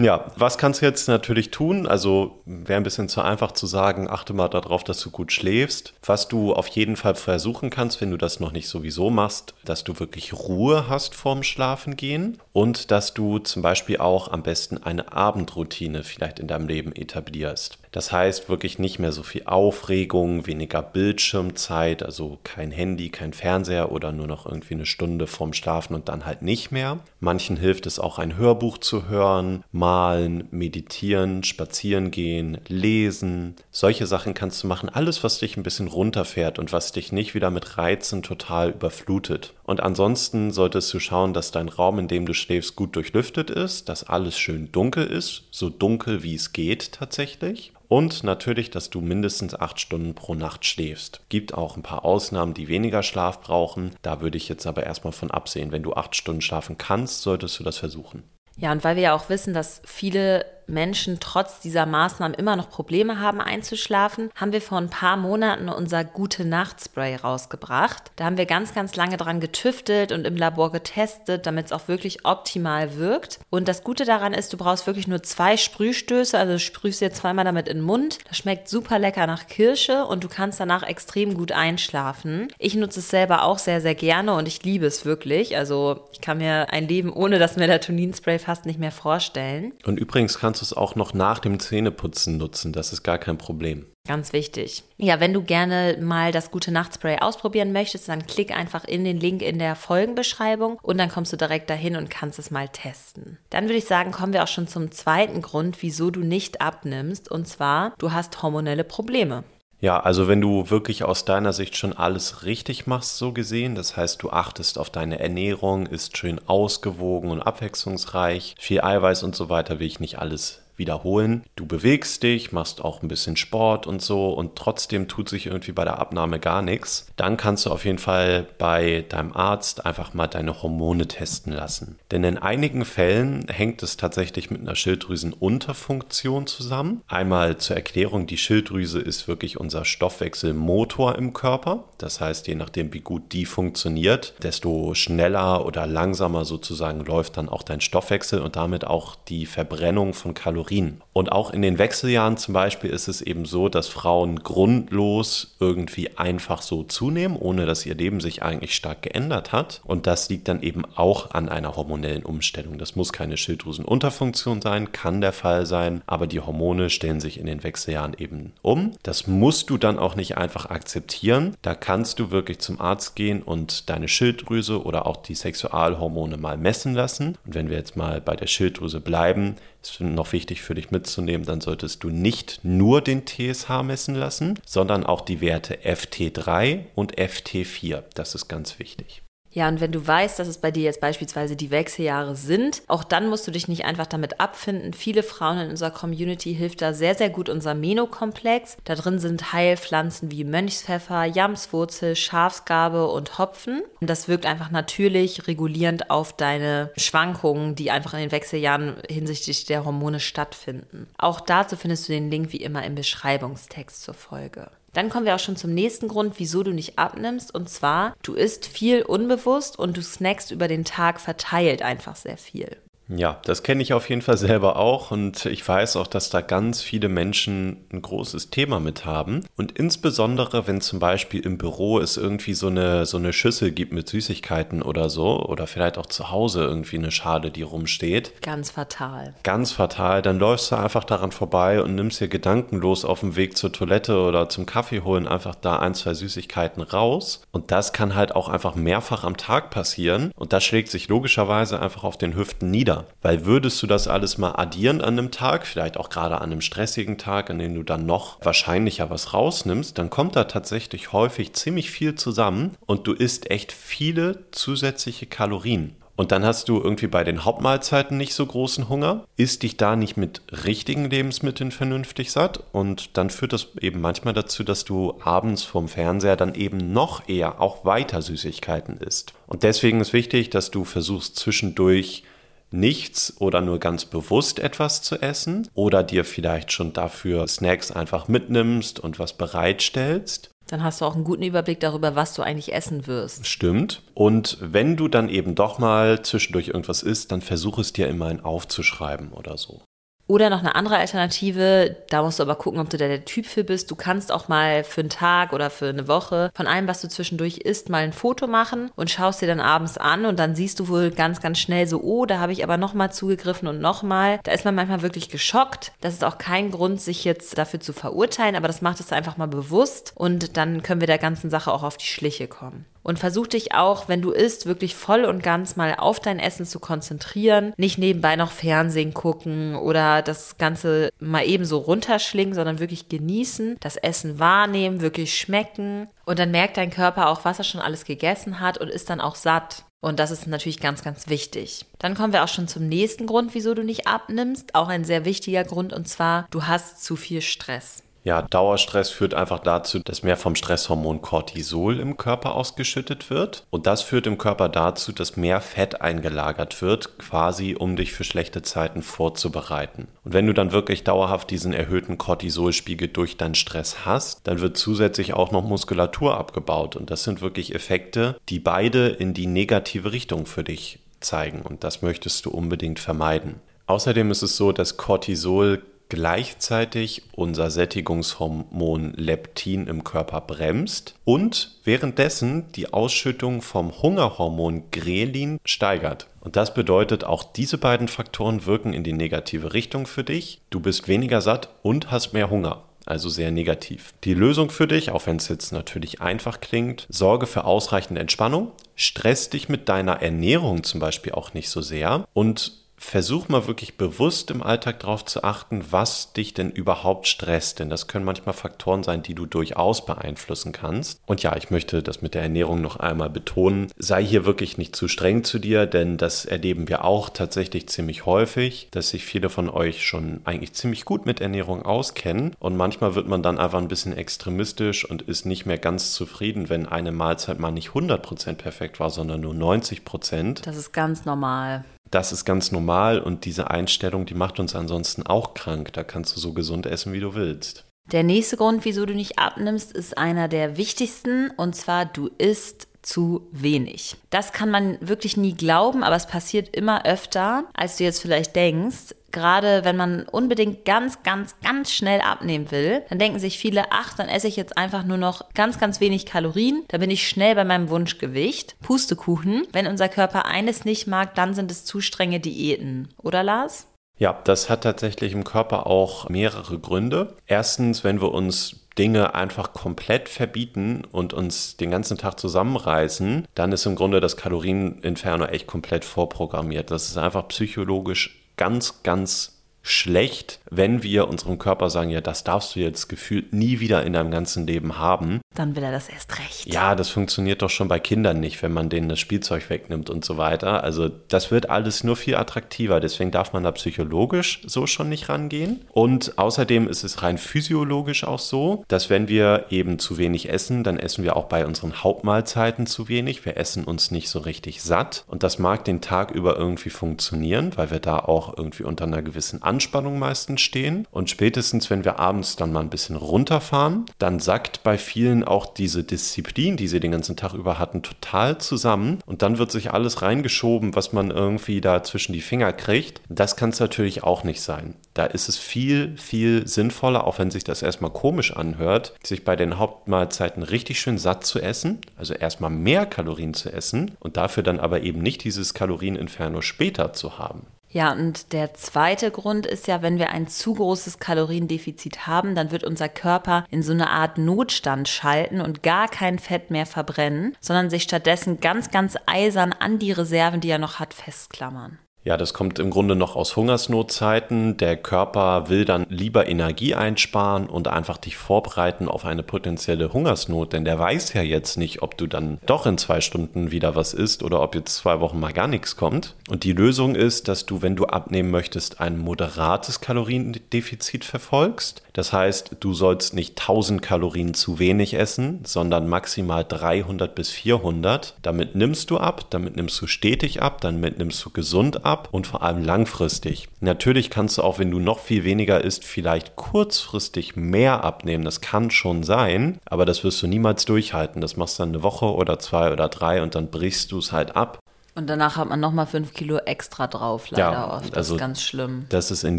Ja, 0.00 0.30
was 0.36 0.56
kannst 0.56 0.80
du 0.80 0.86
jetzt 0.86 1.08
natürlich 1.08 1.50
tun? 1.50 1.86
Also 1.86 2.40
wäre 2.46 2.78
ein 2.78 2.84
bisschen 2.84 3.10
zu 3.10 3.20
einfach 3.20 3.52
zu 3.52 3.66
sagen, 3.66 4.08
achte 4.08 4.32
mal 4.32 4.48
darauf, 4.48 4.82
dass 4.82 4.98
du 5.00 5.10
gut 5.10 5.30
schläfst. 5.30 5.92
Was 6.02 6.26
du 6.26 6.54
auf 6.54 6.68
jeden 6.68 6.96
Fall 6.96 7.14
versuchen 7.14 7.68
kannst, 7.68 8.00
wenn 8.00 8.10
du 8.10 8.16
das 8.16 8.40
noch 8.40 8.50
nicht 8.50 8.68
sowieso 8.68 9.10
machst, 9.10 9.52
dass 9.62 9.84
du 9.84 10.00
wirklich 10.00 10.32
Ruhe 10.32 10.88
hast 10.88 11.14
vorm 11.14 11.42
Schlafengehen 11.42 12.38
und 12.54 12.90
dass 12.90 13.12
du 13.12 13.40
zum 13.40 13.60
Beispiel 13.60 13.98
auch 13.98 14.28
am 14.32 14.42
besten 14.42 14.78
eine 14.78 15.12
Abendroutine 15.12 16.02
vielleicht 16.02 16.38
in 16.38 16.46
deinem 16.46 16.66
Leben 16.66 16.92
etablierst. 16.92 17.79
Das 17.92 18.12
heißt 18.12 18.48
wirklich 18.48 18.78
nicht 18.78 18.98
mehr 18.98 19.12
so 19.12 19.22
viel 19.22 19.42
Aufregung, 19.46 20.46
weniger 20.46 20.82
Bildschirmzeit, 20.82 22.02
also 22.02 22.38
kein 22.44 22.70
Handy, 22.70 23.10
kein 23.10 23.32
Fernseher 23.32 23.90
oder 23.90 24.12
nur 24.12 24.28
noch 24.28 24.46
irgendwie 24.46 24.74
eine 24.74 24.86
Stunde 24.86 25.26
vorm 25.26 25.52
Schlafen 25.52 25.94
und 25.94 26.08
dann 26.08 26.24
halt 26.24 26.42
nicht 26.42 26.70
mehr. 26.70 27.00
Manchen 27.18 27.56
hilft 27.56 27.86
es 27.86 27.98
auch 27.98 28.18
ein 28.18 28.36
Hörbuch 28.36 28.78
zu 28.78 29.08
hören, 29.08 29.64
malen, 29.72 30.46
meditieren, 30.50 31.42
spazieren 31.42 32.10
gehen, 32.10 32.58
lesen. 32.68 33.56
Solche 33.72 34.06
Sachen 34.06 34.34
kannst 34.34 34.62
du 34.62 34.68
machen. 34.68 34.88
Alles, 34.88 35.24
was 35.24 35.40
dich 35.40 35.56
ein 35.56 35.64
bisschen 35.64 35.88
runterfährt 35.88 36.58
und 36.58 36.72
was 36.72 36.92
dich 36.92 37.10
nicht 37.10 37.34
wieder 37.34 37.50
mit 37.50 37.76
Reizen 37.76 38.22
total 38.22 38.70
überflutet. 38.70 39.54
Und 39.64 39.80
ansonsten 39.80 40.52
solltest 40.52 40.92
du 40.94 41.00
schauen, 41.00 41.32
dass 41.32 41.50
dein 41.50 41.68
Raum, 41.68 41.98
in 41.98 42.08
dem 42.08 42.26
du 42.26 42.34
schläfst, 42.34 42.76
gut 42.76 42.94
durchlüftet 42.94 43.50
ist, 43.50 43.88
dass 43.88 44.04
alles 44.04 44.38
schön 44.38 44.70
dunkel 44.72 45.06
ist, 45.06 45.44
so 45.50 45.68
dunkel 45.68 46.22
wie 46.22 46.34
es 46.34 46.52
geht 46.52 46.92
tatsächlich. 46.92 47.72
Und 47.90 48.22
natürlich, 48.22 48.70
dass 48.70 48.88
du 48.88 49.00
mindestens 49.00 49.52
acht 49.56 49.80
Stunden 49.80 50.14
pro 50.14 50.36
Nacht 50.36 50.64
schläfst. 50.64 51.22
Gibt 51.28 51.54
auch 51.54 51.76
ein 51.76 51.82
paar 51.82 52.04
Ausnahmen, 52.04 52.54
die 52.54 52.68
weniger 52.68 53.02
Schlaf 53.02 53.40
brauchen. 53.40 53.96
Da 54.02 54.20
würde 54.20 54.36
ich 54.36 54.48
jetzt 54.48 54.64
aber 54.68 54.84
erstmal 54.84 55.12
von 55.12 55.32
absehen. 55.32 55.72
Wenn 55.72 55.82
du 55.82 55.94
acht 55.94 56.14
Stunden 56.14 56.40
schlafen 56.40 56.78
kannst, 56.78 57.22
solltest 57.22 57.58
du 57.58 57.64
das 57.64 57.78
versuchen. 57.78 58.22
Ja, 58.56 58.70
und 58.70 58.84
weil 58.84 58.94
wir 58.94 59.02
ja 59.02 59.14
auch 59.14 59.28
wissen, 59.28 59.54
dass 59.54 59.82
viele 59.84 60.44
Menschen 60.70 61.18
trotz 61.20 61.60
dieser 61.60 61.86
Maßnahmen 61.86 62.34
immer 62.34 62.56
noch 62.56 62.70
Probleme 62.70 63.20
haben 63.20 63.40
einzuschlafen, 63.40 64.30
haben 64.34 64.52
wir 64.52 64.62
vor 64.62 64.78
ein 64.78 64.90
paar 64.90 65.16
Monaten 65.16 65.68
unser 65.68 66.04
Gute 66.04 66.44
Nacht 66.44 66.82
Spray 66.82 67.16
rausgebracht. 67.16 68.12
Da 68.16 68.24
haben 68.24 68.36
wir 68.36 68.46
ganz, 68.46 68.74
ganz 68.74 68.96
lange 68.96 69.16
dran 69.16 69.40
getüftelt 69.40 70.12
und 70.12 70.26
im 70.26 70.36
Labor 70.36 70.72
getestet, 70.72 71.46
damit 71.46 71.66
es 71.66 71.72
auch 71.72 71.88
wirklich 71.88 72.24
optimal 72.24 72.96
wirkt. 72.96 73.40
Und 73.50 73.68
das 73.68 73.84
Gute 73.84 74.04
daran 74.04 74.32
ist, 74.32 74.52
du 74.52 74.56
brauchst 74.56 74.86
wirklich 74.86 75.08
nur 75.08 75.22
zwei 75.22 75.56
Sprühstöße, 75.56 76.38
also 76.38 76.58
sprühst 76.58 77.00
dir 77.00 77.12
zweimal 77.12 77.44
damit 77.44 77.68
in 77.68 77.78
den 77.78 77.84
Mund. 77.84 78.18
Das 78.28 78.38
schmeckt 78.38 78.68
super 78.68 78.98
lecker 78.98 79.26
nach 79.26 79.46
Kirsche 79.46 80.04
und 80.06 80.24
du 80.24 80.28
kannst 80.28 80.60
danach 80.60 80.82
extrem 80.82 81.34
gut 81.34 81.52
einschlafen. 81.52 82.48
Ich 82.58 82.74
nutze 82.74 83.00
es 83.00 83.10
selber 83.10 83.44
auch 83.44 83.58
sehr, 83.58 83.80
sehr 83.80 83.94
gerne 83.94 84.34
und 84.34 84.46
ich 84.46 84.62
liebe 84.62 84.86
es 84.86 85.04
wirklich. 85.04 85.56
Also 85.56 86.08
ich 86.12 86.20
kann 86.20 86.38
mir 86.38 86.72
ein 86.72 86.88
Leben 86.88 87.12
ohne 87.12 87.38
das 87.38 87.56
Melatonin-Spray 87.56 88.38
fast 88.38 88.66
nicht 88.66 88.78
mehr 88.78 88.92
vorstellen. 88.92 89.72
Und 89.84 89.98
übrigens 89.98 90.38
kannst 90.38 90.59
es 90.62 90.72
auch 90.72 90.94
noch 90.94 91.14
nach 91.14 91.38
dem 91.38 91.58
Zähneputzen 91.58 92.36
nutzen. 92.36 92.72
Das 92.72 92.92
ist 92.92 93.02
gar 93.02 93.18
kein 93.18 93.38
Problem. 93.38 93.86
Ganz 94.06 94.32
wichtig. 94.32 94.82
Ja, 94.96 95.20
wenn 95.20 95.34
du 95.34 95.42
gerne 95.42 95.98
mal 96.00 96.32
das 96.32 96.50
gute 96.50 96.72
Nachtspray 96.72 97.18
ausprobieren 97.20 97.72
möchtest, 97.72 98.08
dann 98.08 98.26
klick 98.26 98.56
einfach 98.56 98.84
in 98.84 99.04
den 99.04 99.20
Link 99.20 99.42
in 99.42 99.58
der 99.58 99.76
Folgenbeschreibung 99.76 100.78
und 100.82 100.98
dann 100.98 101.10
kommst 101.10 101.32
du 101.32 101.36
direkt 101.36 101.68
dahin 101.68 101.96
und 101.96 102.10
kannst 102.10 102.38
es 102.38 102.50
mal 102.50 102.68
testen. 102.68 103.38
Dann 103.50 103.64
würde 103.64 103.76
ich 103.76 103.84
sagen, 103.84 104.10
kommen 104.10 104.32
wir 104.32 104.42
auch 104.42 104.48
schon 104.48 104.68
zum 104.68 104.90
zweiten 104.90 105.42
Grund, 105.42 105.82
wieso 105.82 106.10
du 106.10 106.20
nicht 106.20 106.60
abnimmst. 106.60 107.30
Und 107.30 107.46
zwar, 107.46 107.94
du 107.98 108.12
hast 108.12 108.42
hormonelle 108.42 108.84
Probleme. 108.84 109.44
Ja, 109.82 109.98
also 109.98 110.28
wenn 110.28 110.42
du 110.42 110.68
wirklich 110.68 111.04
aus 111.04 111.24
deiner 111.24 111.54
Sicht 111.54 111.74
schon 111.74 111.94
alles 111.94 112.44
richtig 112.44 112.86
machst, 112.86 113.16
so 113.16 113.32
gesehen, 113.32 113.74
das 113.74 113.96
heißt, 113.96 114.22
du 114.22 114.28
achtest 114.28 114.78
auf 114.78 114.90
deine 114.90 115.18
Ernährung, 115.18 115.86
ist 115.86 116.18
schön 116.18 116.38
ausgewogen 116.46 117.30
und 117.30 117.40
abwechslungsreich, 117.40 118.56
viel 118.58 118.82
Eiweiß 118.82 119.22
und 119.22 119.34
so 119.34 119.48
weiter, 119.48 119.78
will 119.78 119.86
ich 119.86 119.98
nicht 119.98 120.18
alles 120.18 120.60
wiederholen. 120.80 121.44
Du 121.54 121.66
bewegst 121.66 122.24
dich, 122.24 122.50
machst 122.50 122.82
auch 122.82 123.02
ein 123.02 123.08
bisschen 123.08 123.36
Sport 123.36 123.86
und 123.86 124.02
so 124.02 124.30
und 124.30 124.56
trotzdem 124.56 125.06
tut 125.06 125.28
sich 125.28 125.46
irgendwie 125.46 125.70
bei 125.70 125.84
der 125.84 126.00
Abnahme 126.00 126.40
gar 126.40 126.62
nichts. 126.62 127.06
Dann 127.14 127.36
kannst 127.36 127.66
du 127.66 127.70
auf 127.70 127.84
jeden 127.84 127.98
Fall 127.98 128.48
bei 128.58 129.04
deinem 129.08 129.32
Arzt 129.32 129.86
einfach 129.86 130.14
mal 130.14 130.26
deine 130.26 130.62
Hormone 130.62 131.06
testen 131.06 131.52
lassen. 131.52 131.98
Denn 132.10 132.24
in 132.24 132.38
einigen 132.38 132.84
Fällen 132.84 133.46
hängt 133.48 133.82
es 133.82 133.96
tatsächlich 133.96 134.50
mit 134.50 134.62
einer 134.62 134.74
Schilddrüsenunterfunktion 134.74 136.46
zusammen. 136.46 137.02
Einmal 137.06 137.58
zur 137.58 137.76
Erklärung, 137.76 138.26
die 138.26 138.38
Schilddrüse 138.38 139.00
ist 139.00 139.28
wirklich 139.28 139.60
unser 139.60 139.84
Stoffwechselmotor 139.84 141.16
im 141.16 141.34
Körper. 141.34 141.84
Das 141.98 142.22
heißt, 142.22 142.48
je 142.48 142.54
nachdem, 142.54 142.94
wie 142.94 143.00
gut 143.00 143.32
die 143.32 143.44
funktioniert, 143.44 144.32
desto 144.42 144.94
schneller 144.94 145.66
oder 145.66 145.86
langsamer 145.86 146.46
sozusagen 146.46 147.04
läuft 147.04 147.36
dann 147.36 147.50
auch 147.50 147.62
dein 147.62 147.82
Stoffwechsel 147.82 148.40
und 148.40 148.56
damit 148.56 148.86
auch 148.86 149.14
die 149.28 149.44
Verbrennung 149.44 150.14
von 150.14 150.32
Kalorien 150.32 150.69
Kalorien. 150.70 151.00
Und 151.12 151.32
auch 151.32 151.50
in 151.50 151.60
den 151.60 151.78
Wechseljahren 151.78 152.36
zum 152.36 152.54
Beispiel 152.54 152.90
ist 152.90 153.08
es 153.08 153.20
eben 153.20 153.44
so, 153.44 153.68
dass 153.68 153.88
Frauen 153.88 154.42
grundlos 154.42 155.56
irgendwie 155.58 156.16
einfach 156.16 156.62
so 156.62 156.84
zunehmen, 156.84 157.36
ohne 157.36 157.66
dass 157.66 157.84
ihr 157.84 157.94
Leben 157.94 158.20
sich 158.20 158.42
eigentlich 158.42 158.74
stark 158.74 159.02
geändert 159.02 159.52
hat. 159.52 159.82
Und 159.84 160.06
das 160.06 160.28
liegt 160.28 160.48
dann 160.48 160.62
eben 160.62 160.84
auch 160.94 161.32
an 161.32 161.48
einer 161.48 161.76
hormonellen 161.76 162.22
Umstellung. 162.22 162.78
Das 162.78 162.96
muss 162.96 163.12
keine 163.12 163.36
Schilddrüsenunterfunktion 163.36 164.62
sein, 164.62 164.92
kann 164.92 165.20
der 165.20 165.32
Fall 165.32 165.66
sein, 165.66 166.02
aber 166.06 166.26
die 166.26 166.40
Hormone 166.40 166.90
stellen 166.90 167.20
sich 167.20 167.38
in 167.38 167.46
den 167.46 167.64
Wechseljahren 167.64 168.14
eben 168.16 168.52
um. 168.62 168.92
Das 169.02 169.26
musst 169.26 169.68
du 169.68 169.76
dann 169.76 169.98
auch 169.98 170.14
nicht 170.14 170.38
einfach 170.38 170.70
akzeptieren. 170.70 171.56
Da 171.62 171.74
kannst 171.74 172.18
du 172.20 172.30
wirklich 172.30 172.60
zum 172.60 172.80
Arzt 172.80 173.16
gehen 173.16 173.42
und 173.42 173.90
deine 173.90 174.08
Schilddrüse 174.08 174.82
oder 174.82 175.06
auch 175.06 175.16
die 175.16 175.34
Sexualhormone 175.34 176.36
mal 176.36 176.56
messen 176.56 176.94
lassen. 176.94 177.36
Und 177.44 177.54
wenn 177.54 177.68
wir 177.68 177.76
jetzt 177.76 177.96
mal 177.96 178.20
bei 178.20 178.36
der 178.36 178.46
Schilddrüse 178.46 179.00
bleiben, 179.00 179.56
ist 179.82 180.00
noch 180.00 180.32
wichtig 180.32 180.62
für 180.62 180.74
dich 180.74 180.90
mitzunehmen, 180.90 181.46
dann 181.46 181.60
solltest 181.60 182.04
du 182.04 182.10
nicht 182.10 182.60
nur 182.62 183.00
den 183.00 183.26
TSH 183.26 183.82
messen 183.82 184.14
lassen, 184.14 184.58
sondern 184.66 185.04
auch 185.04 185.22
die 185.22 185.40
Werte 185.40 185.76
FT3 185.76 186.84
und 186.94 187.16
FT4. 187.16 188.04
Das 188.14 188.34
ist 188.34 188.48
ganz 188.48 188.78
wichtig. 188.78 189.22
Ja, 189.52 189.68
und 189.68 189.80
wenn 189.80 189.90
du 189.90 190.06
weißt, 190.06 190.38
dass 190.38 190.46
es 190.46 190.58
bei 190.58 190.70
dir 190.70 190.84
jetzt 190.84 191.00
beispielsweise 191.00 191.56
die 191.56 191.70
Wechseljahre 191.70 192.36
sind, 192.36 192.82
auch 192.86 193.02
dann 193.02 193.28
musst 193.28 193.46
du 193.46 193.50
dich 193.50 193.66
nicht 193.66 193.84
einfach 193.84 194.06
damit 194.06 194.40
abfinden. 194.40 194.92
Viele 194.92 195.22
Frauen 195.22 195.58
in 195.58 195.70
unserer 195.70 195.90
Community 195.90 196.54
hilft 196.54 196.82
da 196.82 196.92
sehr, 196.92 197.16
sehr 197.16 197.30
gut 197.30 197.48
unser 197.48 197.74
Meno-Komplex. 197.74 198.76
Da 198.84 198.94
drin 198.94 199.18
sind 199.18 199.52
Heilpflanzen 199.52 200.30
wie 200.30 200.44
Mönchspfeffer, 200.44 201.24
Jamswurzel, 201.24 202.14
Schafsgabe 202.14 203.08
und 203.08 203.38
Hopfen. 203.38 203.82
Und 204.00 204.08
das 204.08 204.28
wirkt 204.28 204.46
einfach 204.46 204.70
natürlich 204.70 205.48
regulierend 205.48 206.10
auf 206.10 206.32
deine 206.32 206.90
Schwankungen, 206.96 207.74
die 207.74 207.90
einfach 207.90 208.14
in 208.14 208.20
den 208.20 208.32
Wechseljahren 208.32 208.96
hinsichtlich 209.08 209.64
der 209.64 209.84
Hormone 209.84 210.20
stattfinden. 210.20 211.08
Auch 211.18 211.40
dazu 211.40 211.76
findest 211.76 212.08
du 212.08 212.12
den 212.12 212.30
Link 212.30 212.52
wie 212.52 212.58
immer 212.58 212.84
im 212.84 212.94
Beschreibungstext 212.94 214.02
zur 214.02 214.14
Folge. 214.14 214.70
Dann 214.92 215.08
kommen 215.08 215.26
wir 215.26 215.34
auch 215.34 215.40
schon 215.40 215.56
zum 215.56 215.72
nächsten 215.72 216.08
Grund, 216.08 216.34
wieso 216.38 216.62
du 216.62 216.72
nicht 216.72 216.98
abnimmst. 216.98 217.54
Und 217.54 217.68
zwar, 217.68 218.14
du 218.22 218.34
isst 218.34 218.66
viel 218.66 219.02
unbewusst 219.02 219.78
und 219.78 219.96
du 219.96 220.02
snackst 220.02 220.50
über 220.50 220.68
den 220.68 220.84
Tag 220.84 221.20
verteilt 221.20 221.82
einfach 221.82 222.16
sehr 222.16 222.36
viel. 222.36 222.76
Ja, 223.16 223.40
das 223.44 223.62
kenne 223.62 223.82
ich 223.82 223.92
auf 223.92 224.08
jeden 224.08 224.22
Fall 224.22 224.36
selber 224.36 224.76
auch 224.76 225.10
und 225.10 225.46
ich 225.46 225.66
weiß 225.66 225.96
auch, 225.96 226.06
dass 226.06 226.30
da 226.30 226.40
ganz 226.40 226.80
viele 226.80 227.08
Menschen 227.08 227.84
ein 227.92 228.02
großes 228.02 228.50
Thema 228.50 228.78
mit 228.78 229.04
haben. 229.04 229.44
Und 229.56 229.72
insbesondere, 229.72 230.66
wenn 230.66 230.80
zum 230.80 231.00
Beispiel 231.00 231.44
im 231.44 231.58
Büro 231.58 231.98
es 231.98 232.16
irgendwie 232.16 232.54
so 232.54 232.68
eine, 232.68 233.06
so 233.06 233.16
eine 233.16 233.32
Schüssel 233.32 233.72
gibt 233.72 233.92
mit 233.92 234.08
Süßigkeiten 234.08 234.82
oder 234.82 235.10
so 235.10 235.40
oder 235.40 235.66
vielleicht 235.66 235.98
auch 235.98 236.06
zu 236.06 236.30
Hause 236.30 236.62
irgendwie 236.62 236.98
eine 236.98 237.10
Schale, 237.10 237.50
die 237.50 237.62
rumsteht. 237.62 238.40
Ganz 238.42 238.70
fatal. 238.70 239.34
Ganz 239.42 239.72
fatal. 239.72 240.22
Dann 240.22 240.38
läufst 240.38 240.70
du 240.70 240.76
einfach 240.76 241.04
daran 241.04 241.32
vorbei 241.32 241.82
und 241.82 241.94
nimmst 241.94 242.20
dir 242.20 242.28
gedankenlos 242.28 243.04
auf 243.04 243.20
dem 243.20 243.34
Weg 243.34 243.56
zur 243.56 243.72
Toilette 243.72 244.20
oder 244.20 244.48
zum 244.48 244.66
Kaffee 244.66 245.00
holen 245.00 245.26
einfach 245.26 245.56
da 245.56 245.78
ein, 245.80 245.94
zwei 245.94 246.14
Süßigkeiten 246.14 246.82
raus. 246.82 247.42
Und 247.50 247.72
das 247.72 247.92
kann 247.92 248.14
halt 248.14 248.36
auch 248.36 248.48
einfach 248.48 248.76
mehrfach 248.76 249.24
am 249.24 249.36
Tag 249.36 249.70
passieren 249.70 250.30
und 250.36 250.52
das 250.52 250.64
schlägt 250.64 250.90
sich 250.90 251.08
logischerweise 251.08 251.80
einfach 251.80 252.04
auf 252.04 252.16
den 252.16 252.36
Hüften 252.36 252.70
nieder. 252.70 252.99
Weil 253.22 253.44
würdest 253.44 253.82
du 253.82 253.86
das 253.86 254.08
alles 254.08 254.38
mal 254.38 254.52
addieren 254.52 255.00
an 255.00 255.18
einem 255.18 255.30
Tag, 255.30 255.66
vielleicht 255.66 255.96
auch 255.96 256.10
gerade 256.10 256.36
an 256.36 256.50
einem 256.50 256.60
stressigen 256.60 257.18
Tag, 257.18 257.50
an 257.50 257.58
dem 257.58 257.74
du 257.74 257.82
dann 257.82 258.06
noch 258.06 258.44
wahrscheinlicher 258.44 259.10
was 259.10 259.34
rausnimmst, 259.34 259.98
dann 259.98 260.10
kommt 260.10 260.36
da 260.36 260.44
tatsächlich 260.44 261.12
häufig 261.12 261.52
ziemlich 261.52 261.90
viel 261.90 262.14
zusammen 262.14 262.76
und 262.86 263.06
du 263.06 263.12
isst 263.12 263.50
echt 263.50 263.72
viele 263.72 264.44
zusätzliche 264.50 265.26
Kalorien. 265.26 265.96
Und 266.20 266.32
dann 266.32 266.44
hast 266.44 266.68
du 266.68 266.76
irgendwie 266.76 267.06
bei 267.06 267.24
den 267.24 267.46
Hauptmahlzeiten 267.46 268.18
nicht 268.18 268.34
so 268.34 268.44
großen 268.44 268.90
Hunger, 268.90 269.24
isst 269.38 269.62
dich 269.62 269.78
da 269.78 269.96
nicht 269.96 270.18
mit 270.18 270.42
richtigen 270.66 271.08
Lebensmitteln 271.08 271.70
vernünftig 271.70 272.30
satt 272.30 272.62
und 272.72 273.16
dann 273.16 273.30
führt 273.30 273.54
das 273.54 273.68
eben 273.80 274.02
manchmal 274.02 274.34
dazu, 274.34 274.62
dass 274.62 274.84
du 274.84 275.14
abends 275.24 275.64
vom 275.64 275.88
Fernseher 275.88 276.36
dann 276.36 276.54
eben 276.54 276.92
noch 276.92 277.26
eher 277.26 277.58
auch 277.58 277.86
weiter 277.86 278.20
Süßigkeiten 278.20 278.98
isst. 278.98 279.32
Und 279.46 279.62
deswegen 279.62 280.02
ist 280.02 280.12
wichtig, 280.12 280.50
dass 280.50 280.70
du 280.70 280.84
versuchst 280.84 281.36
zwischendurch 281.36 282.24
nichts 282.72 283.40
oder 283.40 283.60
nur 283.60 283.78
ganz 283.78 284.04
bewusst 284.04 284.58
etwas 284.58 285.02
zu 285.02 285.20
essen 285.20 285.68
oder 285.74 286.02
dir 286.02 286.24
vielleicht 286.24 286.72
schon 286.72 286.92
dafür 286.92 287.46
Snacks 287.48 287.90
einfach 287.90 288.28
mitnimmst 288.28 289.00
und 289.00 289.18
was 289.18 289.32
bereitstellst. 289.32 290.50
Dann 290.68 290.84
hast 290.84 291.00
du 291.00 291.04
auch 291.04 291.16
einen 291.16 291.24
guten 291.24 291.42
Überblick 291.42 291.80
darüber, 291.80 292.14
was 292.14 292.34
du 292.34 292.42
eigentlich 292.42 292.72
essen 292.72 293.08
wirst. 293.08 293.46
Stimmt. 293.46 294.02
Und 294.14 294.56
wenn 294.60 294.96
du 294.96 295.08
dann 295.08 295.28
eben 295.28 295.56
doch 295.56 295.80
mal 295.80 296.22
zwischendurch 296.22 296.68
irgendwas 296.68 297.02
isst, 297.02 297.32
dann 297.32 297.42
versuch 297.42 297.78
es 297.78 297.92
dir 297.92 298.06
immerhin 298.06 298.40
aufzuschreiben 298.40 299.32
oder 299.32 299.58
so. 299.58 299.82
Oder 300.30 300.48
noch 300.48 300.60
eine 300.60 300.76
andere 300.76 300.96
Alternative, 300.96 301.96
da 302.08 302.22
musst 302.22 302.38
du 302.38 302.44
aber 302.44 302.54
gucken, 302.54 302.78
ob 302.78 302.88
du 302.88 302.96
da 302.96 303.08
der 303.08 303.24
Typ 303.24 303.46
für 303.46 303.64
bist. 303.64 303.90
Du 303.90 303.96
kannst 303.96 304.30
auch 304.30 304.46
mal 304.46 304.84
für 304.84 305.00
einen 305.00 305.10
Tag 305.10 305.52
oder 305.52 305.70
für 305.70 305.88
eine 305.88 306.06
Woche 306.06 306.52
von 306.54 306.68
allem, 306.68 306.86
was 306.86 307.00
du 307.00 307.08
zwischendurch 307.08 307.56
isst, 307.58 307.88
mal 307.88 308.04
ein 308.04 308.12
Foto 308.12 308.46
machen 308.46 308.92
und 308.94 309.10
schaust 309.10 309.42
dir 309.42 309.48
dann 309.48 309.58
abends 309.58 309.98
an 309.98 310.26
und 310.26 310.38
dann 310.38 310.54
siehst 310.54 310.78
du 310.78 310.86
wohl 310.86 311.10
ganz, 311.10 311.40
ganz 311.40 311.58
schnell 311.58 311.88
so, 311.88 312.00
oh, 312.00 312.26
da 312.26 312.38
habe 312.38 312.52
ich 312.52 312.62
aber 312.62 312.76
nochmal 312.76 313.12
zugegriffen 313.12 313.66
und 313.66 313.80
nochmal. 313.80 314.38
Da 314.44 314.52
ist 314.52 314.64
man 314.64 314.76
manchmal 314.76 315.02
wirklich 315.02 315.30
geschockt. 315.30 315.90
Das 316.00 316.14
ist 316.14 316.22
auch 316.22 316.38
kein 316.38 316.70
Grund, 316.70 317.00
sich 317.00 317.24
jetzt 317.24 317.58
dafür 317.58 317.80
zu 317.80 317.92
verurteilen, 317.92 318.54
aber 318.54 318.68
das 318.68 318.82
macht 318.82 319.00
es 319.00 319.10
einfach 319.10 319.36
mal 319.36 319.48
bewusst 319.48 320.12
und 320.14 320.56
dann 320.56 320.84
können 320.84 321.00
wir 321.00 321.08
der 321.08 321.18
ganzen 321.18 321.50
Sache 321.50 321.72
auch 321.72 321.82
auf 321.82 321.96
die 321.96 322.06
Schliche 322.06 322.46
kommen. 322.46 322.86
Und 323.02 323.18
versuch 323.18 323.46
dich 323.46 323.74
auch, 323.74 324.08
wenn 324.08 324.22
du 324.22 324.30
isst, 324.30 324.66
wirklich 324.66 324.94
voll 324.94 325.24
und 325.24 325.42
ganz 325.42 325.76
mal 325.76 325.94
auf 325.96 326.20
dein 326.20 326.38
Essen 326.38 326.66
zu 326.66 326.80
konzentrieren. 326.80 327.72
Nicht 327.76 327.98
nebenbei 327.98 328.36
noch 328.36 328.50
Fernsehen 328.50 329.14
gucken 329.14 329.74
oder 329.74 330.22
das 330.22 330.58
Ganze 330.58 331.10
mal 331.18 331.46
eben 331.46 331.64
so 331.64 331.78
runterschlingen, 331.78 332.54
sondern 332.54 332.78
wirklich 332.78 333.08
genießen, 333.08 333.76
das 333.80 333.96
Essen 333.96 334.38
wahrnehmen, 334.38 335.00
wirklich 335.00 335.38
schmecken. 335.38 336.08
Und 336.26 336.38
dann 336.38 336.50
merkt 336.50 336.76
dein 336.76 336.90
Körper 336.90 337.28
auch, 337.28 337.44
was 337.44 337.58
er 337.58 337.64
schon 337.64 337.80
alles 337.80 338.04
gegessen 338.04 338.60
hat 338.60 338.78
und 338.78 338.88
ist 338.88 339.08
dann 339.10 339.20
auch 339.20 339.34
satt. 339.34 339.84
Und 340.00 340.18
das 340.18 340.30
ist 340.30 340.46
natürlich 340.46 340.80
ganz, 340.80 341.02
ganz 341.02 341.28
wichtig. 341.28 341.84
Dann 341.98 342.14
kommen 342.14 342.32
wir 342.32 342.42
auch 342.42 342.48
schon 342.48 342.68
zum 342.68 342.88
nächsten 342.88 343.26
Grund, 343.26 343.54
wieso 343.54 343.74
du 343.74 343.84
nicht 343.84 344.06
abnimmst. 344.06 344.74
Auch 344.74 344.88
ein 344.88 345.04
sehr 345.04 345.24
wichtiger 345.26 345.64
Grund 345.64 345.92
und 345.92 346.08
zwar, 346.08 346.46
du 346.50 346.66
hast 346.66 347.04
zu 347.04 347.16
viel 347.16 347.42
Stress. 347.42 348.02
Ja, 348.22 348.42
Dauerstress 348.42 349.10
führt 349.10 349.32
einfach 349.32 349.60
dazu, 349.60 349.98
dass 349.98 350.22
mehr 350.22 350.36
vom 350.36 350.54
Stresshormon 350.54 351.22
Cortisol 351.22 351.98
im 351.98 352.18
Körper 352.18 352.54
ausgeschüttet 352.54 353.30
wird. 353.30 353.64
Und 353.70 353.86
das 353.86 354.02
führt 354.02 354.26
im 354.26 354.36
Körper 354.36 354.68
dazu, 354.68 355.12
dass 355.12 355.36
mehr 355.36 355.60
Fett 355.60 356.02
eingelagert 356.02 356.82
wird, 356.82 357.18
quasi 357.18 357.76
um 357.78 357.96
dich 357.96 358.12
für 358.12 358.24
schlechte 358.24 358.60
Zeiten 358.60 359.02
vorzubereiten. 359.02 360.08
Und 360.24 360.34
wenn 360.34 360.46
du 360.46 360.52
dann 360.52 360.72
wirklich 360.72 361.02
dauerhaft 361.02 361.50
diesen 361.50 361.72
erhöhten 361.72 362.18
Cortisolspiegel 362.18 363.08
durch 363.08 363.38
deinen 363.38 363.54
Stress 363.54 364.04
hast, 364.04 364.46
dann 364.46 364.60
wird 364.60 364.76
zusätzlich 364.76 365.32
auch 365.32 365.50
noch 365.50 365.64
Muskulatur 365.64 366.36
abgebaut. 366.36 366.96
Und 366.96 367.10
das 367.10 367.24
sind 367.24 367.40
wirklich 367.40 367.74
Effekte, 367.74 368.38
die 368.50 368.60
beide 368.60 369.08
in 369.08 369.32
die 369.32 369.46
negative 369.46 370.12
Richtung 370.12 370.44
für 370.44 370.62
dich 370.62 370.98
zeigen. 371.20 371.62
Und 371.62 371.84
das 371.84 372.02
möchtest 372.02 372.44
du 372.44 372.50
unbedingt 372.50 372.98
vermeiden. 372.98 373.60
Außerdem 373.86 374.30
ist 374.30 374.42
es 374.42 374.56
so, 374.56 374.72
dass 374.72 374.98
Cortisol 374.98 375.82
gleichzeitig 376.10 377.22
unser 377.32 377.70
Sättigungshormon 377.70 379.14
Leptin 379.16 379.86
im 379.86 380.04
Körper 380.04 380.42
bremst 380.42 381.14
und 381.24 381.78
währenddessen 381.84 382.70
die 382.72 382.92
Ausschüttung 382.92 383.62
vom 383.62 384.02
Hungerhormon 384.02 384.90
Grelin 384.90 385.58
steigert. 385.64 386.26
Und 386.40 386.56
das 386.56 386.74
bedeutet, 386.74 387.24
auch 387.24 387.42
diese 387.42 387.78
beiden 387.78 388.08
Faktoren 388.08 388.66
wirken 388.66 388.92
in 388.92 389.04
die 389.04 389.14
negative 389.14 389.72
Richtung 389.72 390.06
für 390.06 390.24
dich. 390.24 390.60
Du 390.68 390.80
bist 390.80 391.08
weniger 391.08 391.40
satt 391.40 391.70
und 391.82 392.10
hast 392.10 392.34
mehr 392.34 392.50
Hunger 392.50 392.82
also 393.06 393.28
sehr 393.28 393.50
negativ. 393.50 394.14
Die 394.24 394.34
Lösung 394.34 394.70
für 394.70 394.86
dich, 394.86 395.10
auch 395.10 395.26
wenn 395.26 395.36
es 395.36 395.48
jetzt 395.48 395.72
natürlich 395.72 396.20
einfach 396.20 396.60
klingt, 396.60 397.06
sorge 397.08 397.46
für 397.46 397.64
ausreichend 397.64 398.18
Entspannung, 398.18 398.72
stress 398.94 399.50
dich 399.50 399.68
mit 399.68 399.88
deiner 399.88 400.22
Ernährung 400.22 400.84
zum 400.84 401.00
Beispiel 401.00 401.32
auch 401.32 401.52
nicht 401.52 401.70
so 401.70 401.80
sehr 401.80 402.24
und 402.32 402.72
versuch 403.00 403.48
mal 403.48 403.66
wirklich 403.66 403.96
bewusst 403.96 404.50
im 404.50 404.62
Alltag 404.62 405.00
darauf 405.00 405.24
zu 405.24 405.42
achten, 405.42 405.82
was 405.90 406.34
dich 406.34 406.54
denn 406.54 406.70
überhaupt 406.70 407.26
stresst. 407.26 407.78
Denn 407.78 407.88
das 407.88 408.06
können 408.06 408.26
manchmal 408.26 408.54
Faktoren 408.54 409.02
sein, 409.02 409.22
die 409.22 409.34
du 409.34 409.46
durchaus 409.46 410.04
beeinflussen 410.04 410.72
kannst. 410.72 411.20
Und 411.26 411.42
ja, 411.42 411.56
ich 411.56 411.70
möchte 411.70 412.02
das 412.02 412.20
mit 412.20 412.34
der 412.34 412.42
Ernährung 412.42 412.82
noch 412.82 412.96
einmal 412.96 413.30
betonen. 413.30 413.90
Sei 413.96 414.22
hier 414.22 414.44
wirklich 414.44 414.76
nicht 414.76 414.94
zu 414.94 415.08
streng 415.08 415.44
zu 415.44 415.58
dir, 415.58 415.86
denn 415.86 416.18
das 416.18 416.44
erleben 416.44 416.88
wir 416.88 417.04
auch 417.04 417.30
tatsächlich 417.30 417.88
ziemlich 417.88 418.26
häufig, 418.26 418.88
dass 418.90 419.08
sich 419.08 419.24
viele 419.24 419.48
von 419.48 419.70
euch 419.70 420.06
schon 420.06 420.42
eigentlich 420.44 420.74
ziemlich 420.74 421.06
gut 421.06 421.24
mit 421.24 421.40
Ernährung 421.40 421.82
auskennen. 421.82 422.54
Und 422.58 422.76
manchmal 422.76 423.14
wird 423.14 423.26
man 423.26 423.42
dann 423.42 423.58
einfach 423.58 423.78
ein 423.78 423.88
bisschen 423.88 424.16
extremistisch 424.16 425.08
und 425.08 425.22
ist 425.22 425.46
nicht 425.46 425.64
mehr 425.64 425.78
ganz 425.78 426.12
zufrieden, 426.12 426.68
wenn 426.68 426.86
eine 426.86 427.12
Mahlzeit 427.12 427.58
mal 427.58 427.70
nicht 427.70 427.90
100% 427.90 428.54
perfekt 428.54 429.00
war, 429.00 429.08
sondern 429.08 429.40
nur 429.40 429.54
90%. 429.54 430.62
Das 430.62 430.76
ist 430.76 430.92
ganz 430.92 431.24
normal 431.24 431.84
das 432.10 432.32
ist 432.32 432.44
ganz 432.44 432.72
normal 432.72 433.20
und 433.20 433.44
diese 433.44 433.70
Einstellung, 433.70 434.26
die 434.26 434.34
macht 434.34 434.58
uns 434.60 434.74
ansonsten 434.74 435.24
auch 435.24 435.54
krank. 435.54 435.92
Da 435.92 436.04
kannst 436.04 436.34
du 436.36 436.40
so 436.40 436.52
gesund 436.52 436.86
essen, 436.86 437.12
wie 437.12 437.20
du 437.20 437.34
willst. 437.34 437.84
Der 438.12 438.22
nächste 438.24 438.56
Grund, 438.56 438.84
wieso 438.84 439.06
du 439.06 439.14
nicht 439.14 439.38
abnimmst, 439.38 439.92
ist 439.92 440.18
einer 440.18 440.48
der 440.48 440.76
wichtigsten 440.76 441.50
und 441.56 441.76
zwar 441.76 442.06
du 442.06 442.28
isst 442.38 442.88
zu 443.02 443.48
wenig. 443.52 444.16
Das 444.30 444.52
kann 444.52 444.70
man 444.70 444.98
wirklich 445.00 445.36
nie 445.36 445.54
glauben, 445.54 446.02
aber 446.02 446.16
es 446.16 446.26
passiert 446.26 446.76
immer 446.76 447.06
öfter, 447.06 447.64
als 447.72 447.96
du 447.96 448.04
jetzt 448.04 448.20
vielleicht 448.20 448.56
denkst 448.56 449.14
gerade 449.32 449.84
wenn 449.84 449.96
man 449.96 450.22
unbedingt 450.24 450.84
ganz, 450.84 451.22
ganz, 451.22 451.54
ganz 451.62 451.92
schnell 451.92 452.20
abnehmen 452.20 452.70
will, 452.70 453.02
dann 453.08 453.18
denken 453.18 453.38
sich 453.38 453.58
viele, 453.58 453.84
ach, 453.90 454.14
dann 454.14 454.28
esse 454.28 454.48
ich 454.48 454.56
jetzt 454.56 454.76
einfach 454.76 455.04
nur 455.04 455.18
noch 455.18 455.52
ganz, 455.54 455.78
ganz 455.78 456.00
wenig 456.00 456.26
Kalorien, 456.26 456.84
da 456.88 456.98
bin 456.98 457.10
ich 457.10 457.28
schnell 457.28 457.54
bei 457.54 457.64
meinem 457.64 457.88
Wunschgewicht. 457.88 458.76
Pustekuchen. 458.80 459.66
Wenn 459.72 459.86
unser 459.86 460.08
Körper 460.08 460.46
eines 460.46 460.84
nicht 460.84 461.06
mag, 461.06 461.34
dann 461.34 461.54
sind 461.54 461.70
es 461.70 461.84
zu 461.84 462.00
strenge 462.00 462.40
Diäten. 462.40 463.08
Oder 463.18 463.42
Lars? 463.42 463.86
Ja, 464.18 464.38
das 464.44 464.68
hat 464.68 464.82
tatsächlich 464.82 465.32
im 465.32 465.44
Körper 465.44 465.86
auch 465.86 466.28
mehrere 466.28 466.78
Gründe. 466.78 467.36
Erstens, 467.46 468.04
wenn 468.04 468.20
wir 468.20 468.32
uns 468.32 468.86
Dinge 468.98 469.34
einfach 469.34 469.72
komplett 469.72 470.28
verbieten 470.28 471.04
und 471.10 471.32
uns 471.32 471.78
den 471.78 471.90
ganzen 471.90 472.18
Tag 472.18 472.38
zusammenreißen, 472.38 473.46
dann 473.54 473.72
ist 473.72 473.86
im 473.86 473.96
Grunde 473.96 474.20
das 474.20 474.36
Kalorieninferno 474.36 475.46
echt 475.46 475.66
komplett 475.66 476.04
vorprogrammiert. 476.04 476.90
Das 476.90 477.08
ist 477.08 477.16
einfach 477.16 477.48
psychologisch 477.48 478.39
ganz, 478.60 479.02
ganz 479.02 479.59
schlecht, 479.82 480.60
wenn 480.70 481.02
wir 481.02 481.28
unserem 481.28 481.58
Körper 481.58 481.90
sagen, 481.90 482.10
ja, 482.10 482.20
das 482.20 482.44
darfst 482.44 482.76
du 482.76 482.80
jetzt 482.80 483.08
gefühlt 483.08 483.52
nie 483.52 483.80
wieder 483.80 484.04
in 484.04 484.12
deinem 484.12 484.30
ganzen 484.30 484.66
Leben 484.66 484.98
haben. 484.98 485.40
Dann 485.54 485.74
will 485.74 485.82
er 485.82 485.90
das 485.90 486.08
erst 486.08 486.38
recht. 486.38 486.72
Ja, 486.72 486.94
das 486.94 487.10
funktioniert 487.10 487.62
doch 487.62 487.70
schon 487.70 487.88
bei 487.88 487.98
Kindern 487.98 488.40
nicht, 488.40 488.62
wenn 488.62 488.72
man 488.72 488.88
denen 488.88 489.08
das 489.08 489.18
Spielzeug 489.18 489.68
wegnimmt 489.68 490.08
und 490.08 490.24
so 490.24 490.36
weiter. 490.36 490.84
Also 490.84 491.08
das 491.08 491.50
wird 491.50 491.70
alles 491.70 492.04
nur 492.04 492.16
viel 492.16 492.36
attraktiver. 492.36 493.00
Deswegen 493.00 493.30
darf 493.30 493.52
man 493.52 493.64
da 493.64 493.72
psychologisch 493.72 494.62
so 494.66 494.86
schon 494.86 495.08
nicht 495.08 495.28
rangehen. 495.28 495.84
Und 495.90 496.38
außerdem 496.38 496.88
ist 496.88 497.02
es 497.02 497.22
rein 497.22 497.38
physiologisch 497.38 498.24
auch 498.24 498.38
so, 498.38 498.84
dass 498.88 499.10
wenn 499.10 499.28
wir 499.28 499.66
eben 499.70 499.98
zu 499.98 500.18
wenig 500.18 500.50
essen, 500.50 500.84
dann 500.84 500.98
essen 500.98 501.24
wir 501.24 501.36
auch 501.36 501.46
bei 501.46 501.66
unseren 501.66 502.02
Hauptmahlzeiten 502.02 502.86
zu 502.86 503.08
wenig. 503.08 503.44
Wir 503.44 503.56
essen 503.56 503.84
uns 503.84 504.10
nicht 504.10 504.28
so 504.28 504.40
richtig 504.40 504.82
satt. 504.82 505.24
Und 505.26 505.42
das 505.42 505.58
mag 505.58 505.84
den 505.84 506.00
Tag 506.00 506.30
über 506.30 506.56
irgendwie 506.56 506.90
funktionieren, 506.90 507.72
weil 507.76 507.90
wir 507.90 508.00
da 508.00 508.18
auch 508.18 508.56
irgendwie 508.56 508.84
unter 508.84 509.04
einer 509.04 509.22
gewissen 509.22 509.62
Anspannung 509.70 510.18
meistens 510.18 510.60
stehen. 510.60 511.06
Und 511.12 511.30
spätestens, 511.30 511.90
wenn 511.90 512.04
wir 512.04 512.18
abends 512.18 512.56
dann 512.56 512.72
mal 512.72 512.80
ein 512.80 512.90
bisschen 512.90 513.14
runterfahren, 513.14 514.04
dann 514.18 514.40
sackt 514.40 514.82
bei 514.82 514.98
vielen 514.98 515.44
auch 515.44 515.72
diese 515.72 516.02
Disziplin, 516.02 516.76
die 516.76 516.88
sie 516.88 516.98
den 516.98 517.12
ganzen 517.12 517.36
Tag 517.36 517.54
über 517.54 517.78
hatten, 517.78 518.02
total 518.02 518.58
zusammen. 518.58 519.20
Und 519.26 519.42
dann 519.42 519.58
wird 519.58 519.70
sich 519.70 519.92
alles 519.92 520.22
reingeschoben, 520.22 520.96
was 520.96 521.12
man 521.12 521.30
irgendwie 521.30 521.80
da 521.80 522.02
zwischen 522.02 522.32
die 522.32 522.40
Finger 522.40 522.72
kriegt. 522.72 523.20
Das 523.28 523.54
kann 523.54 523.70
es 523.70 523.78
natürlich 523.78 524.24
auch 524.24 524.42
nicht 524.42 524.60
sein. 524.60 524.94
Da 525.14 525.26
ist 525.26 525.48
es 525.48 525.56
viel, 525.56 526.16
viel 526.16 526.66
sinnvoller, 526.66 527.26
auch 527.26 527.38
wenn 527.38 527.50
sich 527.50 527.62
das 527.62 527.82
erstmal 527.82 528.12
komisch 528.12 528.56
anhört, 528.56 529.14
sich 529.22 529.44
bei 529.44 529.54
den 529.54 529.78
Hauptmahlzeiten 529.78 530.62
richtig 530.62 531.00
schön 531.00 531.18
satt 531.18 531.44
zu 531.44 531.60
essen, 531.60 532.00
also 532.16 532.34
erstmal 532.34 532.70
mehr 532.70 533.06
Kalorien 533.06 533.54
zu 533.54 533.72
essen 533.72 534.12
und 534.20 534.36
dafür 534.36 534.62
dann 534.62 534.80
aber 534.80 535.02
eben 535.02 535.20
nicht 535.20 535.44
dieses 535.44 535.74
Kalorieninferno 535.74 536.60
später 536.60 537.12
zu 537.12 537.38
haben. 537.38 537.66
Ja, 537.92 538.12
und 538.12 538.52
der 538.52 538.72
zweite 538.74 539.32
Grund 539.32 539.66
ist 539.66 539.88
ja, 539.88 540.00
wenn 540.00 540.18
wir 540.18 540.30
ein 540.30 540.46
zu 540.46 540.74
großes 540.74 541.18
Kaloriendefizit 541.18 542.28
haben, 542.28 542.54
dann 542.54 542.70
wird 542.70 542.84
unser 542.84 543.08
Körper 543.08 543.64
in 543.68 543.82
so 543.82 543.92
eine 543.92 544.10
Art 544.10 544.38
Notstand 544.38 545.08
schalten 545.08 545.60
und 545.60 545.82
gar 545.82 546.06
kein 546.06 546.38
Fett 546.38 546.70
mehr 546.70 546.86
verbrennen, 546.86 547.56
sondern 547.60 547.90
sich 547.90 548.04
stattdessen 548.04 548.60
ganz, 548.60 548.92
ganz 548.92 549.16
eisern 549.26 549.72
an 549.72 549.98
die 549.98 550.12
Reserven, 550.12 550.60
die 550.60 550.70
er 550.70 550.78
noch 550.78 551.00
hat, 551.00 551.14
festklammern. 551.14 551.98
Ja, 552.22 552.36
das 552.36 552.52
kommt 552.52 552.78
im 552.78 552.90
Grunde 552.90 553.16
noch 553.16 553.34
aus 553.34 553.56
Hungersnotzeiten. 553.56 554.76
Der 554.76 554.98
Körper 554.98 555.70
will 555.70 555.86
dann 555.86 556.04
lieber 556.10 556.48
Energie 556.48 556.94
einsparen 556.94 557.66
und 557.66 557.88
einfach 557.88 558.18
dich 558.18 558.36
vorbereiten 558.36 559.08
auf 559.08 559.24
eine 559.24 559.42
potenzielle 559.42 560.12
Hungersnot, 560.12 560.74
denn 560.74 560.84
der 560.84 560.98
weiß 560.98 561.32
ja 561.32 561.40
jetzt 561.40 561.78
nicht, 561.78 562.02
ob 562.02 562.18
du 562.18 562.26
dann 562.26 562.58
doch 562.66 562.84
in 562.84 562.98
zwei 562.98 563.22
Stunden 563.22 563.70
wieder 563.70 563.96
was 563.96 564.12
isst 564.12 564.42
oder 564.42 564.60
ob 564.60 564.74
jetzt 564.74 564.96
zwei 564.96 565.20
Wochen 565.20 565.40
mal 565.40 565.54
gar 565.54 565.66
nichts 565.66 565.96
kommt. 565.96 566.34
Und 566.50 566.64
die 566.64 566.72
Lösung 566.72 567.14
ist, 567.14 567.48
dass 567.48 567.64
du, 567.64 567.80
wenn 567.80 567.96
du 567.96 568.04
abnehmen 568.04 568.50
möchtest, 568.50 569.00
ein 569.00 569.16
moderates 569.16 570.02
Kaloriendefizit 570.02 571.24
verfolgst. 571.24 572.02
Das 572.12 572.34
heißt, 572.34 572.76
du 572.80 572.92
sollst 572.92 573.32
nicht 573.32 573.58
1000 573.58 574.02
Kalorien 574.02 574.52
zu 574.52 574.78
wenig 574.78 575.14
essen, 575.14 575.60
sondern 575.64 576.06
maximal 576.06 576.66
300 576.68 577.34
bis 577.34 577.48
400. 577.50 578.34
Damit 578.42 578.74
nimmst 578.74 579.10
du 579.10 579.16
ab, 579.16 579.46
damit 579.48 579.76
nimmst 579.76 579.98
du 580.02 580.06
stetig 580.06 580.60
ab, 580.60 580.82
damit 580.82 581.16
nimmst 581.18 581.42
du 581.44 581.50
gesund 581.50 582.04
ab 582.04 582.09
ab 582.10 582.28
und 582.32 582.46
vor 582.46 582.62
allem 582.62 582.84
langfristig. 582.84 583.68
Natürlich 583.80 584.28
kannst 584.28 584.58
du 584.58 584.62
auch, 584.62 584.78
wenn 584.78 584.90
du 584.90 584.98
noch 584.98 585.20
viel 585.20 585.44
weniger 585.44 585.82
isst, 585.82 586.04
vielleicht 586.04 586.56
kurzfristig 586.56 587.56
mehr 587.56 588.04
abnehmen. 588.04 588.44
Das 588.44 588.60
kann 588.60 588.90
schon 588.90 589.22
sein, 589.22 589.78
aber 589.86 590.04
das 590.04 590.24
wirst 590.24 590.42
du 590.42 590.46
niemals 590.46 590.84
durchhalten. 590.84 591.40
Das 591.40 591.56
machst 591.56 591.78
du 591.78 591.82
dann 591.82 591.90
eine 591.90 592.02
Woche 592.02 592.26
oder 592.26 592.58
zwei 592.58 592.92
oder 592.92 593.08
drei 593.08 593.42
und 593.42 593.54
dann 593.54 593.70
brichst 593.70 594.12
du 594.12 594.18
es 594.18 594.32
halt 594.32 594.56
ab. 594.56 594.80
Und 595.14 595.28
danach 595.28 595.56
hat 595.56 595.68
man 595.68 595.80
nochmal 595.80 596.06
fünf 596.06 596.32
Kilo 596.34 596.58
extra 596.58 597.06
drauf, 597.06 597.50
leider 597.50 597.72
ja, 597.72 597.96
oft. 597.96 598.10
Das 598.10 598.16
also 598.16 598.34
ist 598.36 598.40
ganz 598.40 598.62
schlimm. 598.62 599.06
Das 599.08 599.30
ist 599.30 599.44
in 599.44 599.58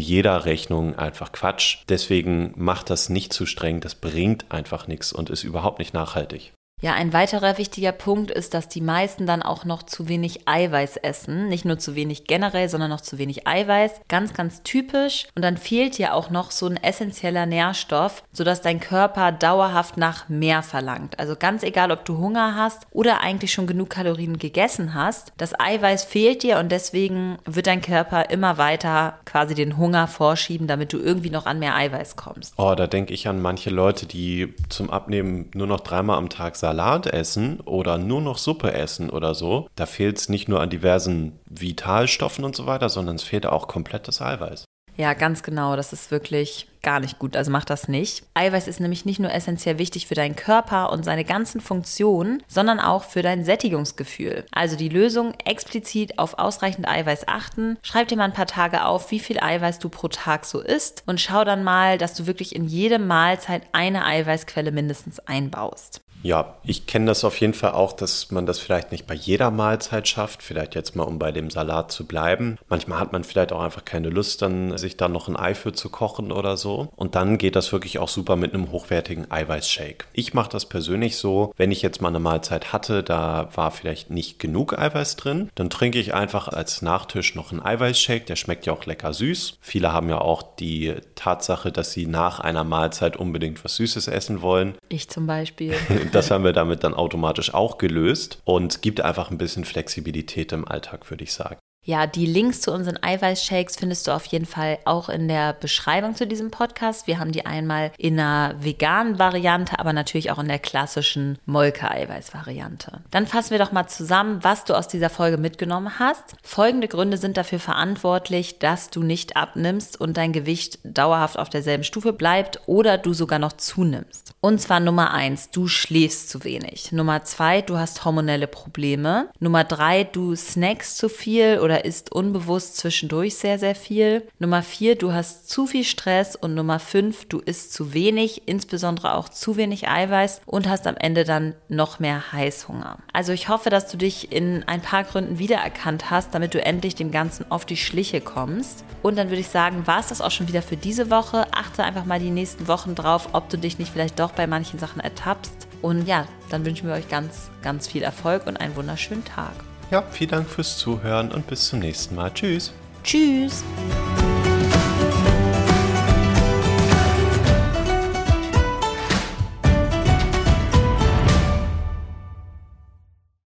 jeder 0.00 0.44
Rechnung 0.44 0.98
einfach 0.98 1.32
Quatsch. 1.32 1.78
Deswegen 1.88 2.52
macht 2.56 2.90
das 2.90 3.08
nicht 3.08 3.32
zu 3.32 3.46
streng. 3.46 3.80
Das 3.80 3.94
bringt 3.94 4.50
einfach 4.50 4.86
nichts 4.88 5.12
und 5.12 5.30
ist 5.30 5.44
überhaupt 5.44 5.78
nicht 5.78 5.94
nachhaltig. 5.94 6.52
Ja, 6.84 6.94
ein 6.94 7.12
weiterer 7.12 7.58
wichtiger 7.58 7.92
Punkt 7.92 8.32
ist, 8.32 8.54
dass 8.54 8.66
die 8.66 8.80
meisten 8.80 9.24
dann 9.24 9.40
auch 9.40 9.64
noch 9.64 9.84
zu 9.84 10.08
wenig 10.08 10.48
Eiweiß 10.48 10.96
essen. 10.96 11.48
Nicht 11.48 11.64
nur 11.64 11.78
zu 11.78 11.94
wenig 11.94 12.24
generell, 12.24 12.68
sondern 12.68 12.90
noch 12.90 13.02
zu 13.02 13.18
wenig 13.18 13.46
Eiweiß. 13.46 14.00
Ganz, 14.08 14.34
ganz 14.34 14.64
typisch. 14.64 15.28
Und 15.36 15.42
dann 15.42 15.56
fehlt 15.56 15.96
dir 15.96 16.12
auch 16.12 16.30
noch 16.30 16.50
so 16.50 16.66
ein 16.66 16.76
essentieller 16.76 17.46
Nährstoff, 17.46 18.24
sodass 18.32 18.62
dein 18.62 18.80
Körper 18.80 19.30
dauerhaft 19.30 19.96
nach 19.96 20.28
mehr 20.28 20.64
verlangt. 20.64 21.20
Also 21.20 21.36
ganz 21.36 21.62
egal, 21.62 21.92
ob 21.92 22.04
du 22.04 22.18
Hunger 22.18 22.56
hast 22.56 22.88
oder 22.90 23.20
eigentlich 23.20 23.52
schon 23.52 23.68
genug 23.68 23.90
Kalorien 23.90 24.38
gegessen 24.38 24.92
hast, 24.92 25.32
das 25.36 25.52
Eiweiß 25.56 26.02
fehlt 26.02 26.42
dir 26.42 26.58
und 26.58 26.72
deswegen 26.72 27.38
wird 27.44 27.68
dein 27.68 27.80
Körper 27.80 28.30
immer 28.30 28.58
weiter 28.58 29.20
quasi 29.24 29.54
den 29.54 29.76
Hunger 29.76 30.08
vorschieben, 30.08 30.66
damit 30.66 30.92
du 30.92 30.98
irgendwie 30.98 31.30
noch 31.30 31.46
an 31.46 31.60
mehr 31.60 31.76
Eiweiß 31.76 32.16
kommst. 32.16 32.54
Oh, 32.56 32.74
da 32.74 32.88
denke 32.88 33.14
ich 33.14 33.28
an 33.28 33.40
manche 33.40 33.70
Leute, 33.70 34.06
die 34.06 34.52
zum 34.68 34.90
Abnehmen 34.90 35.48
nur 35.54 35.68
noch 35.68 35.78
dreimal 35.78 36.18
am 36.18 36.28
Tag 36.28 36.56
sagen, 36.56 36.71
Salat 36.72 37.06
essen 37.06 37.60
oder 37.60 37.98
nur 37.98 38.22
noch 38.22 38.38
Suppe 38.38 38.72
essen 38.72 39.10
oder 39.10 39.34
so, 39.34 39.68
da 39.76 39.84
fehlt 39.84 40.16
es 40.16 40.30
nicht 40.30 40.48
nur 40.48 40.62
an 40.62 40.70
diversen 40.70 41.38
Vitalstoffen 41.50 42.46
und 42.46 42.56
so 42.56 42.64
weiter, 42.64 42.88
sondern 42.88 43.16
es 43.16 43.22
fehlt 43.22 43.44
auch 43.44 43.68
komplett 43.68 44.08
das 44.08 44.22
Eiweiß. 44.22 44.64
Ja, 44.96 45.14
ganz 45.14 45.42
genau. 45.42 45.74
Das 45.76 45.92
ist 45.92 46.10
wirklich 46.10 46.68
gar 46.82 47.00
nicht 47.00 47.18
gut. 47.18 47.36
Also 47.36 47.50
mach 47.50 47.64
das 47.64 47.88
nicht. 47.88 48.24
Eiweiß 48.34 48.68
ist 48.68 48.80
nämlich 48.80 49.04
nicht 49.04 49.20
nur 49.20 49.32
essentiell 49.32 49.78
wichtig 49.78 50.06
für 50.06 50.14
deinen 50.14 50.36
Körper 50.36 50.92
und 50.92 51.04
seine 51.04 51.24
ganzen 51.24 51.60
Funktionen, 51.60 52.42
sondern 52.46 52.80
auch 52.80 53.04
für 53.04 53.22
dein 53.22 53.44
Sättigungsgefühl. 53.44 54.44
Also 54.52 54.76
die 54.76 54.90
Lösung 54.90 55.32
explizit 55.44 56.18
auf 56.18 56.38
ausreichend 56.38 56.88
Eiweiß 56.88 57.28
achten. 57.28 57.78
Schreib 57.82 58.08
dir 58.08 58.16
mal 58.16 58.24
ein 58.24 58.34
paar 58.34 58.46
Tage 58.46 58.84
auf, 58.84 59.10
wie 59.10 59.20
viel 59.20 59.40
Eiweiß 59.40 59.78
du 59.78 59.88
pro 59.88 60.08
Tag 60.08 60.44
so 60.44 60.60
isst 60.60 61.04
und 61.06 61.20
schau 61.20 61.44
dann 61.44 61.64
mal, 61.64 61.96
dass 61.96 62.14
du 62.14 62.26
wirklich 62.26 62.54
in 62.54 62.66
jede 62.66 62.98
Mahlzeit 62.98 63.62
eine 63.72 64.04
Eiweißquelle 64.04 64.72
mindestens 64.72 65.20
einbaust. 65.20 66.01
Ja, 66.22 66.54
ich 66.62 66.86
kenne 66.86 67.06
das 67.06 67.24
auf 67.24 67.40
jeden 67.40 67.54
Fall 67.54 67.72
auch, 67.72 67.92
dass 67.92 68.30
man 68.30 68.46
das 68.46 68.60
vielleicht 68.60 68.92
nicht 68.92 69.06
bei 69.06 69.14
jeder 69.14 69.50
Mahlzeit 69.50 70.06
schafft. 70.06 70.42
Vielleicht 70.42 70.74
jetzt 70.74 70.94
mal, 70.94 71.02
um 71.02 71.18
bei 71.18 71.32
dem 71.32 71.50
Salat 71.50 71.90
zu 71.90 72.06
bleiben. 72.06 72.58
Manchmal 72.68 73.00
hat 73.00 73.12
man 73.12 73.24
vielleicht 73.24 73.52
auch 73.52 73.60
einfach 73.60 73.84
keine 73.84 74.08
Lust, 74.08 74.40
dann 74.40 74.78
sich 74.78 74.96
da 74.96 75.08
noch 75.08 75.28
ein 75.28 75.36
Ei 75.36 75.54
für 75.54 75.72
zu 75.72 75.90
kochen 75.90 76.30
oder 76.30 76.56
so. 76.56 76.88
Und 76.94 77.16
dann 77.16 77.38
geht 77.38 77.56
das 77.56 77.72
wirklich 77.72 77.98
auch 77.98 78.08
super 78.08 78.36
mit 78.36 78.54
einem 78.54 78.70
hochwertigen 78.70 79.30
Eiweißshake. 79.30 80.06
Ich 80.12 80.32
mache 80.32 80.50
das 80.50 80.66
persönlich 80.66 81.16
so, 81.16 81.52
wenn 81.56 81.72
ich 81.72 81.82
jetzt 81.82 82.00
mal 82.00 82.08
eine 82.08 82.20
Mahlzeit 82.20 82.72
hatte, 82.72 83.02
da 83.02 83.48
war 83.54 83.72
vielleicht 83.72 84.10
nicht 84.10 84.38
genug 84.38 84.78
Eiweiß 84.78 85.16
drin, 85.16 85.50
dann 85.56 85.70
trinke 85.70 85.98
ich 85.98 86.14
einfach 86.14 86.48
als 86.48 86.82
Nachtisch 86.82 87.34
noch 87.34 87.50
einen 87.50 87.62
Eiweißshake. 87.62 88.26
Der 88.26 88.36
schmeckt 88.36 88.66
ja 88.66 88.72
auch 88.72 88.86
lecker 88.86 89.12
süß. 89.12 89.58
Viele 89.60 89.92
haben 89.92 90.08
ja 90.08 90.20
auch 90.20 90.42
die 90.42 90.94
Tatsache, 91.16 91.72
dass 91.72 91.92
sie 91.92 92.06
nach 92.06 92.38
einer 92.38 92.64
Mahlzeit 92.64 93.16
unbedingt 93.16 93.64
was 93.64 93.76
Süßes 93.76 94.06
essen 94.06 94.40
wollen. 94.40 94.76
Ich 94.88 95.08
zum 95.08 95.26
Beispiel. 95.26 95.74
Das 96.12 96.30
haben 96.30 96.44
wir 96.44 96.52
damit 96.52 96.84
dann 96.84 96.92
automatisch 96.92 97.54
auch 97.54 97.78
gelöst 97.78 98.42
und 98.44 98.82
gibt 98.82 99.00
einfach 99.00 99.30
ein 99.30 99.38
bisschen 99.38 99.64
Flexibilität 99.64 100.52
im 100.52 100.68
Alltag, 100.68 101.08
würde 101.10 101.24
ich 101.24 101.32
sagen. 101.32 101.56
Ja, 101.84 102.06
die 102.06 102.26
Links 102.26 102.60
zu 102.60 102.70
unseren 102.70 103.02
Eiweißshakes 103.02 103.74
findest 103.74 104.06
du 104.06 104.12
auf 104.12 104.24
jeden 104.26 104.46
Fall 104.46 104.78
auch 104.84 105.08
in 105.08 105.26
der 105.26 105.52
Beschreibung 105.52 106.14
zu 106.14 106.28
diesem 106.28 106.52
Podcast. 106.52 107.08
Wir 107.08 107.18
haben 107.18 107.32
die 107.32 107.44
einmal 107.44 107.90
in 107.98 108.20
einer 108.20 108.54
veganen 108.62 109.18
Variante, 109.18 109.80
aber 109.80 109.92
natürlich 109.92 110.30
auch 110.30 110.38
in 110.38 110.46
der 110.46 110.60
klassischen 110.60 111.38
Molke-Eiweiß-Variante. 111.44 113.00
Dann 113.10 113.26
fassen 113.26 113.50
wir 113.50 113.58
doch 113.58 113.72
mal 113.72 113.88
zusammen, 113.88 114.38
was 114.42 114.64
du 114.64 114.74
aus 114.74 114.86
dieser 114.86 115.10
Folge 115.10 115.38
mitgenommen 115.38 115.98
hast. 115.98 116.36
Folgende 116.44 116.86
Gründe 116.86 117.16
sind 117.16 117.36
dafür 117.36 117.58
verantwortlich, 117.58 118.60
dass 118.60 118.90
du 118.90 119.02
nicht 119.02 119.36
abnimmst 119.36 120.00
und 120.00 120.16
dein 120.16 120.32
Gewicht 120.32 120.78
dauerhaft 120.84 121.36
auf 121.36 121.50
derselben 121.50 121.82
Stufe 121.82 122.12
bleibt 122.12 122.60
oder 122.66 122.96
du 122.96 123.12
sogar 123.12 123.40
noch 123.40 123.54
zunimmst. 123.54 124.34
Und 124.40 124.60
zwar 124.60 124.78
Nummer 124.78 125.12
eins, 125.12 125.50
du 125.50 125.66
schläfst 125.66 126.30
zu 126.30 126.44
wenig. 126.44 126.92
Nummer 126.92 127.24
zwei, 127.24 127.60
du 127.60 127.76
hast 127.76 128.04
hormonelle 128.04 128.46
Probleme. 128.46 129.30
Nummer 129.40 129.64
drei, 129.64 130.04
du 130.04 130.36
snackst 130.36 130.96
zu 130.96 131.08
viel 131.08 131.58
oder 131.58 131.71
oder 131.72 131.86
isst 131.86 132.12
unbewusst 132.12 132.76
zwischendurch 132.76 133.36
sehr, 133.36 133.58
sehr 133.58 133.74
viel. 133.74 134.28
Nummer 134.38 134.62
vier, 134.62 134.94
du 134.94 135.14
hast 135.14 135.48
zu 135.48 135.66
viel 135.66 135.84
Stress. 135.84 136.36
Und 136.36 136.54
Nummer 136.54 136.78
fünf, 136.78 137.24
du 137.24 137.38
isst 137.38 137.72
zu 137.72 137.94
wenig, 137.94 138.42
insbesondere 138.44 139.14
auch 139.14 139.30
zu 139.30 139.56
wenig 139.56 139.88
Eiweiß 139.88 140.42
und 140.44 140.68
hast 140.68 140.86
am 140.86 140.98
Ende 140.98 141.24
dann 141.24 141.54
noch 141.70 141.98
mehr 141.98 142.30
Heißhunger. 142.30 142.98
Also 143.14 143.32
ich 143.32 143.48
hoffe, 143.48 143.70
dass 143.70 143.90
du 143.90 143.96
dich 143.96 144.32
in 144.32 144.64
ein 144.64 144.82
paar 144.82 145.04
Gründen 145.04 145.38
wiedererkannt 145.38 146.10
hast, 146.10 146.34
damit 146.34 146.52
du 146.52 146.62
endlich 146.62 146.94
dem 146.94 147.10
Ganzen 147.10 147.50
auf 147.50 147.64
die 147.64 147.78
Schliche 147.78 148.20
kommst. 148.20 148.84
Und 149.00 149.16
dann 149.16 149.30
würde 149.30 149.40
ich 149.40 149.48
sagen, 149.48 149.86
war 149.86 150.00
es 150.00 150.08
das 150.08 150.20
auch 150.20 150.30
schon 150.30 150.48
wieder 150.48 150.60
für 150.60 150.76
diese 150.76 151.08
Woche. 151.08 151.46
Achte 151.52 151.84
einfach 151.84 152.04
mal 152.04 152.20
die 152.20 152.30
nächsten 152.30 152.68
Wochen 152.68 152.94
drauf, 152.94 153.30
ob 153.32 153.48
du 153.48 153.56
dich 153.56 153.78
nicht 153.78 153.90
vielleicht 153.90 154.20
doch 154.20 154.32
bei 154.32 154.46
manchen 154.46 154.78
Sachen 154.78 155.00
ertappst. 155.00 155.68
Und 155.80 156.06
ja, 156.06 156.26
dann 156.50 156.66
wünschen 156.66 156.86
wir 156.86 156.94
euch 156.94 157.08
ganz, 157.08 157.50
ganz 157.62 157.88
viel 157.88 158.02
Erfolg 158.02 158.46
und 158.46 158.58
einen 158.58 158.76
wunderschönen 158.76 159.24
Tag. 159.24 159.54
Ja, 159.92 160.02
vielen 160.10 160.30
Dank 160.30 160.48
fürs 160.48 160.78
Zuhören 160.78 161.30
und 161.30 161.46
bis 161.46 161.68
zum 161.68 161.80
nächsten 161.80 162.14
Mal. 162.14 162.32
Tschüss. 162.32 162.72
Tschüss. 163.04 163.62